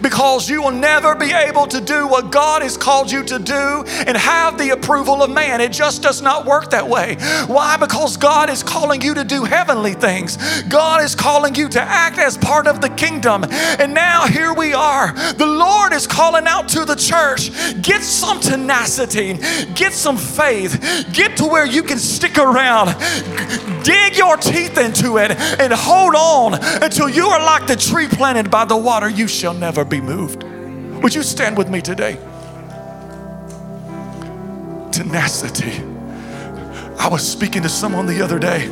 because 0.00 0.48
you 0.48 0.62
will 0.62 0.72
never 0.72 1.14
be 1.14 1.32
able 1.32 1.66
to 1.66 1.80
do 1.80 2.06
what 2.06 2.32
God 2.32 2.62
has 2.62 2.76
called 2.76 3.10
you 3.10 3.22
to 3.24 3.38
do 3.38 3.84
and 4.06 4.16
have 4.16 4.58
the 4.58 4.70
approval 4.70 5.22
of 5.22 5.30
man. 5.30 5.60
It 5.60 5.72
just 5.72 6.02
does 6.02 6.22
not 6.22 6.46
work 6.46 6.70
that 6.70 6.88
way. 6.88 7.16
Why? 7.46 7.76
Because 7.76 8.16
God 8.16 8.50
is 8.50 8.62
calling 8.62 9.00
you 9.00 9.14
to 9.14 9.24
do 9.24 9.44
heavenly 9.44 9.94
things. 9.94 10.36
God 10.64 11.02
is 11.02 11.14
calling 11.14 11.54
you 11.54 11.68
to 11.68 11.80
act 11.80 12.18
as 12.18 12.36
part 12.36 12.66
of 12.66 12.80
the 12.80 12.88
kingdom. 12.90 13.44
And 13.50 13.94
now 13.94 14.26
here 14.26 14.52
we 14.52 14.72
are. 14.72 15.12
The 15.34 15.46
Lord 15.46 15.92
is 15.92 16.06
calling 16.06 16.46
out 16.46 16.68
to 16.70 16.84
the 16.84 16.96
church 16.96 17.50
get 17.82 18.02
some 18.02 18.40
tenacity, 18.40 19.34
get 19.74 19.92
some 19.92 20.16
faith, 20.16 21.06
get 21.12 21.36
to 21.38 21.46
where 21.46 21.66
you 21.66 21.82
can 21.82 21.98
stick 21.98 22.38
around, 22.38 22.88
dig 23.84 24.16
your 24.16 24.36
teeth 24.36 24.78
into 24.78 25.18
it, 25.18 25.30
and 25.32 25.72
hold 25.72 26.14
on 26.14 26.54
until 26.82 27.08
you 27.08 27.26
are 27.28 27.40
like 27.40 27.66
the 27.66 27.76
tree 27.76 28.08
planted 28.08 28.50
by 28.50 28.64
the 28.64 28.76
water. 28.76 29.08
You 29.08 29.28
shall 29.28 29.54
never 29.54 29.67
never 29.68 29.84
be 29.84 30.00
moved. 30.00 30.44
Would 31.02 31.14
you 31.14 31.22
stand 31.22 31.58
with 31.58 31.68
me 31.68 31.82
today? 31.82 32.14
Tenacity. 34.90 35.84
I 36.98 37.06
was 37.10 37.20
speaking 37.30 37.60
to 37.64 37.68
someone 37.68 38.06
the 38.06 38.22
other 38.22 38.38
day. 38.38 38.66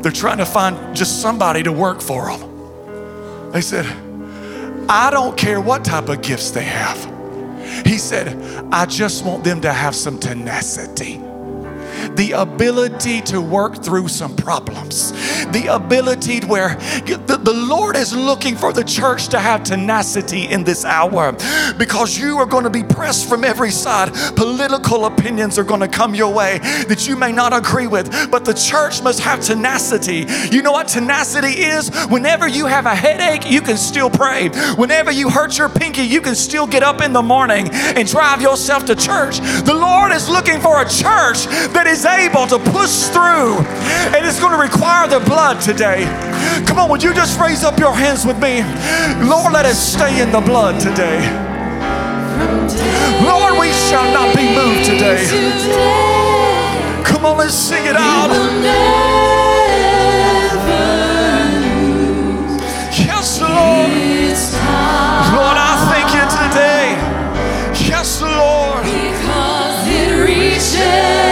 They're 0.00 0.10
trying 0.10 0.38
to 0.38 0.46
find 0.46 0.96
just 0.96 1.20
somebody 1.20 1.62
to 1.64 1.70
work 1.70 2.00
for 2.00 2.30
them. 2.30 3.52
They 3.52 3.60
said, 3.60 3.84
I 4.88 5.10
don't 5.10 5.36
care 5.36 5.60
what 5.60 5.84
type 5.84 6.08
of 6.08 6.22
gifts 6.22 6.50
they 6.50 6.64
have. 6.64 6.98
He 7.84 7.98
said, 7.98 8.42
I 8.72 8.86
just 8.86 9.22
want 9.22 9.44
them 9.44 9.60
to 9.60 9.70
have 9.70 9.94
some 9.94 10.18
tenacity 10.18 11.18
the 12.16 12.32
ability 12.32 13.20
to 13.22 13.40
work 13.40 13.82
through 13.82 14.08
some 14.08 14.34
problems, 14.36 15.12
the 15.52 15.66
ability 15.70 16.40
where 16.46 16.74
the, 17.06 17.38
the 17.42 17.52
Lord 17.52 17.96
is 17.96 18.14
looking 18.14 18.56
for 18.56 18.72
the 18.72 18.84
church 18.84 19.28
to 19.28 19.38
have 19.38 19.64
tenacity 19.64 20.44
in 20.44 20.64
this 20.64 20.84
hour 20.84 21.32
because 21.78 22.18
you 22.18 22.38
are 22.38 22.46
going 22.46 22.64
to 22.64 22.70
be 22.70 22.82
pressed 22.82 23.28
from 23.28 23.44
every 23.44 23.70
side. 23.70 24.12
Political 24.36 25.06
opinions 25.06 25.58
are 25.58 25.64
going 25.64 25.80
to 25.80 25.88
come 25.88 26.14
your 26.14 26.32
way 26.32 26.58
that 26.88 27.06
you 27.08 27.16
may 27.16 27.32
not 27.32 27.52
agree 27.52 27.86
with, 27.86 28.30
but 28.30 28.44
the 28.44 28.54
church 28.54 29.02
must 29.02 29.20
have 29.20 29.40
tenacity. 29.40 30.26
You 30.50 30.62
know 30.62 30.72
what 30.72 30.88
tenacity 30.88 31.62
is? 31.62 31.90
Whenever 32.08 32.46
you 32.48 32.66
have 32.66 32.86
a 32.86 32.94
headache, 32.94 33.50
you 33.50 33.60
can 33.60 33.76
still 33.76 34.10
pray. 34.10 34.48
Whenever 34.76 35.10
you 35.10 35.30
hurt 35.30 35.58
your 35.58 35.68
pinky, 35.68 36.02
you 36.02 36.20
can 36.20 36.34
still 36.34 36.66
get 36.66 36.82
up 36.82 37.00
in 37.00 37.12
the 37.12 37.22
morning 37.22 37.68
and 37.72 38.06
drive 38.06 38.42
yourself 38.42 38.84
to 38.86 38.94
church. 38.94 39.38
The 39.38 39.74
Lord 39.74 40.12
is 40.12 40.28
looking 40.28 40.60
for 40.60 40.80
a 40.80 40.84
church 40.84 41.46
that 41.72 41.86
is 41.88 42.04
able 42.04 42.46
to 42.46 42.58
push 42.58 43.08
through, 43.08 43.56
and 44.12 44.26
it's 44.26 44.38
going 44.38 44.52
to 44.52 44.58
require 44.58 45.08
the 45.08 45.20
blood 45.20 45.60
today. 45.60 46.04
Come 46.66 46.78
on, 46.78 46.90
would 46.90 47.02
you 47.02 47.14
just 47.14 47.40
raise 47.40 47.64
up 47.64 47.78
your 47.78 47.94
hands 47.94 48.26
with 48.26 48.38
me? 48.38 48.62
Lord, 49.26 49.52
let 49.52 49.64
us 49.64 49.78
stay 49.78 50.20
in 50.20 50.30
the 50.30 50.40
blood 50.40 50.80
today. 50.80 51.18
Lord, 53.24 53.58
we 53.58 53.72
shall 53.72 54.12
not 54.12 54.36
be 54.36 54.54
moved 54.54 54.84
today. 54.84 55.24
Come 57.04 57.24
on, 57.24 57.38
let's 57.38 57.54
sing 57.54 57.84
it 57.86 57.96
out. 57.96 58.30
Yes, 62.92 63.40
Lord. 63.40 63.90
Lord, 65.34 65.56
I 65.56 65.72
thank 65.90 66.08
you 66.14 66.24
today. 66.36 66.84
Yes, 67.88 68.20
Lord. 68.20 68.84
Because 68.84 69.88
it 69.88 70.10
reaches. 70.26 71.27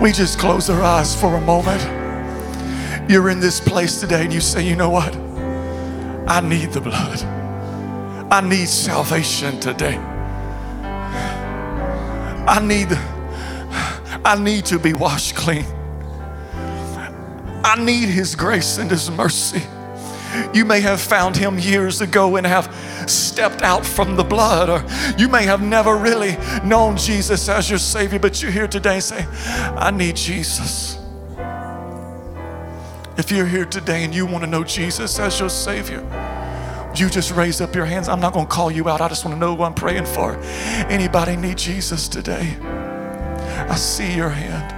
We 0.00 0.12
just 0.12 0.38
close 0.38 0.70
our 0.70 0.82
eyes 0.82 1.14
for 1.18 1.36
a 1.36 1.40
moment? 1.40 1.80
You're 3.10 3.30
in 3.30 3.40
this 3.40 3.60
place 3.60 4.00
today 4.00 4.24
and 4.24 4.32
you 4.32 4.40
say, 4.40 4.66
you 4.66 4.76
know 4.76 4.88
what? 4.88 5.14
I 6.26 6.40
need 6.40 6.72
the 6.72 6.80
blood. 6.80 7.22
I 8.32 8.40
need 8.40 8.68
salvation 8.68 9.60
today. 9.60 9.96
I 12.46 12.60
need 12.64 12.88
I 14.24 14.36
need 14.40 14.64
to 14.66 14.78
be 14.78 14.92
washed 14.92 15.34
clean. 15.34 15.64
I 17.62 17.76
need 17.78 18.08
his 18.08 18.34
grace 18.34 18.78
and 18.78 18.90
his 18.90 19.10
mercy. 19.10 19.62
You 20.54 20.64
may 20.64 20.80
have 20.80 21.00
found 21.00 21.36
him 21.36 21.58
years 21.58 22.00
ago 22.00 22.36
and 22.36 22.46
have 22.46 22.72
stepped 23.06 23.62
out 23.62 23.84
from 23.84 24.16
the 24.16 24.24
blood, 24.24 24.68
or 24.68 24.84
you 25.18 25.28
may 25.28 25.44
have 25.44 25.62
never 25.62 25.96
really 25.96 26.36
known 26.64 26.96
Jesus 26.96 27.48
as 27.48 27.68
your 27.68 27.78
Savior, 27.78 28.18
but 28.18 28.42
you're 28.42 28.52
here 28.52 28.68
today 28.68 28.94
and 28.94 29.02
say, 29.02 29.26
I 29.76 29.90
need 29.90 30.16
Jesus. 30.16 30.98
If 33.16 33.30
you're 33.30 33.46
here 33.46 33.66
today 33.66 34.04
and 34.04 34.14
you 34.14 34.24
want 34.24 34.44
to 34.44 34.50
know 34.50 34.64
Jesus 34.64 35.18
as 35.18 35.38
your 35.38 35.50
Savior, 35.50 36.00
you 36.96 37.08
just 37.08 37.32
raise 37.32 37.60
up 37.60 37.74
your 37.74 37.84
hands. 37.84 38.08
I'm 38.08 38.20
not 38.20 38.32
going 38.32 38.46
to 38.46 38.52
call 38.52 38.70
you 38.70 38.88
out. 38.88 39.00
I 39.00 39.08
just 39.08 39.24
want 39.24 39.36
to 39.36 39.40
know 39.40 39.54
who 39.54 39.62
I'm 39.62 39.74
praying 39.74 40.06
for. 40.06 40.36
Anybody 40.88 41.36
need 41.36 41.58
Jesus 41.58 42.08
today? 42.08 42.56
I 42.62 43.76
see 43.76 44.14
your 44.14 44.30
hand. 44.30 44.76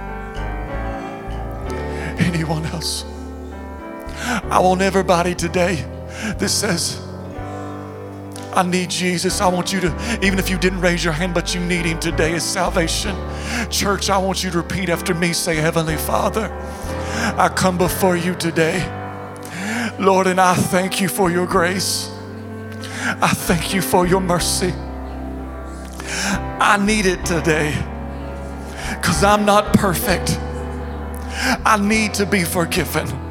Anyone 2.19 2.65
else? 2.65 3.05
I 4.25 4.59
want 4.59 4.81
everybody 4.81 5.35
today 5.35 5.85
that 6.37 6.49
says, 6.49 7.01
I 8.55 8.63
need 8.63 8.89
Jesus. 8.89 9.41
I 9.41 9.47
want 9.47 9.73
you 9.73 9.79
to, 9.81 10.19
even 10.21 10.37
if 10.37 10.49
you 10.49 10.57
didn't 10.57 10.81
raise 10.81 11.03
your 11.03 11.13
hand, 11.13 11.33
but 11.33 11.55
you 11.55 11.61
need 11.61 11.85
Him 11.85 11.99
today 11.99 12.33
as 12.33 12.43
salvation. 12.43 13.15
Church, 13.69 14.09
I 14.09 14.17
want 14.17 14.43
you 14.43 14.51
to 14.51 14.57
repeat 14.57 14.89
after 14.89 15.13
me 15.13 15.33
say, 15.33 15.55
Heavenly 15.55 15.97
Father, 15.97 16.51
I 17.37 17.49
come 17.49 17.77
before 17.77 18.15
you 18.15 18.35
today. 18.35 18.79
Lord, 19.99 20.27
and 20.27 20.39
I 20.39 20.53
thank 20.55 21.01
you 21.01 21.07
for 21.07 21.31
your 21.31 21.47
grace. 21.47 22.09
I 23.05 23.29
thank 23.33 23.73
you 23.73 23.81
for 23.81 24.07
your 24.07 24.21
mercy. 24.21 24.73
I 26.59 26.81
need 26.83 27.05
it 27.05 27.25
today 27.25 27.73
because 28.95 29.23
I'm 29.23 29.45
not 29.45 29.73
perfect. 29.73 30.37
I 31.65 31.77
need 31.81 32.13
to 32.15 32.25
be 32.25 32.43
forgiven. 32.43 33.22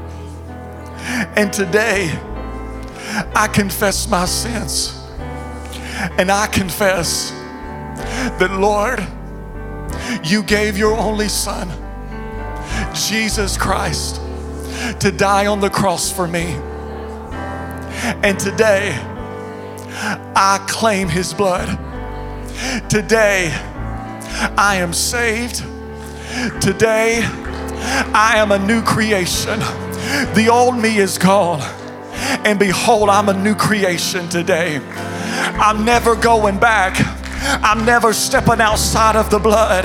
And 1.34 1.52
today, 1.52 2.10
I 3.34 3.48
confess 3.48 4.06
my 4.08 4.26
sins. 4.26 4.98
And 6.18 6.30
I 6.30 6.46
confess 6.46 7.30
that, 8.38 8.50
Lord, 8.52 9.06
you 10.24 10.42
gave 10.42 10.76
your 10.76 10.96
only 10.96 11.28
Son, 11.28 11.70
Jesus 12.94 13.56
Christ, 13.56 14.20
to 15.00 15.10
die 15.10 15.46
on 15.46 15.60
the 15.60 15.70
cross 15.70 16.12
for 16.12 16.28
me. 16.28 16.56
And 18.22 18.38
today, 18.38 18.92
I 20.34 20.62
claim 20.68 21.08
his 21.08 21.32
blood. 21.32 21.78
Today, 22.90 23.50
I 24.58 24.76
am 24.76 24.92
saved. 24.92 25.64
Today, 26.60 27.20
I 27.22 28.34
am 28.36 28.52
a 28.52 28.58
new 28.58 28.82
creation. 28.82 29.60
The 30.34 30.48
old 30.50 30.76
me 30.76 30.98
is 30.98 31.18
gone. 31.18 31.60
And 32.44 32.58
behold, 32.58 33.08
I'm 33.08 33.28
a 33.28 33.34
new 33.34 33.54
creation 33.54 34.28
today. 34.28 34.80
I'm 35.58 35.84
never 35.84 36.16
going 36.16 36.58
back. 36.58 36.96
I'm 37.62 37.84
never 37.84 38.12
stepping 38.12 38.60
outside 38.60 39.16
of 39.16 39.30
the 39.30 39.38
blood. 39.38 39.84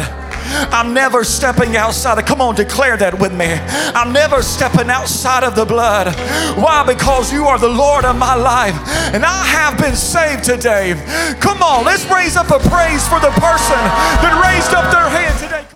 I'm 0.72 0.94
never 0.94 1.24
stepping 1.24 1.76
outside 1.76 2.18
of, 2.18 2.26
come 2.26 2.42
on, 2.42 2.56
declare 2.56 2.98
that 2.98 3.20
with 3.20 3.34
me. 3.34 3.54
I'm 3.94 4.14
never 4.14 4.42
stepping 4.42 4.90
outside 4.90 5.44
of 5.44 5.56
the 5.56 5.66
blood. 5.66 6.16
Why? 6.58 6.84
Because 6.86 7.34
you 7.34 7.46
are 7.46 7.60
the 7.60 7.70
Lord 7.70 8.06
of 8.06 8.18
my 8.18 8.36
life 8.36 8.76
and 9.14 9.26
I 9.26 9.46
have 9.46 9.78
been 9.78 9.96
saved 9.96 10.44
today. 10.44 10.96
Come 11.40 11.62
on, 11.62 11.86
let's 11.86 12.06
raise 12.10 12.38
up 12.38 12.48
a 12.48 12.60
praise 12.70 13.08
for 13.08 13.20
the 13.20 13.32
person 13.38 13.80
that 14.24 14.34
raised 14.40 14.74
up 14.74 14.92
their 14.92 15.10
hand 15.10 15.40
today. 15.40 15.57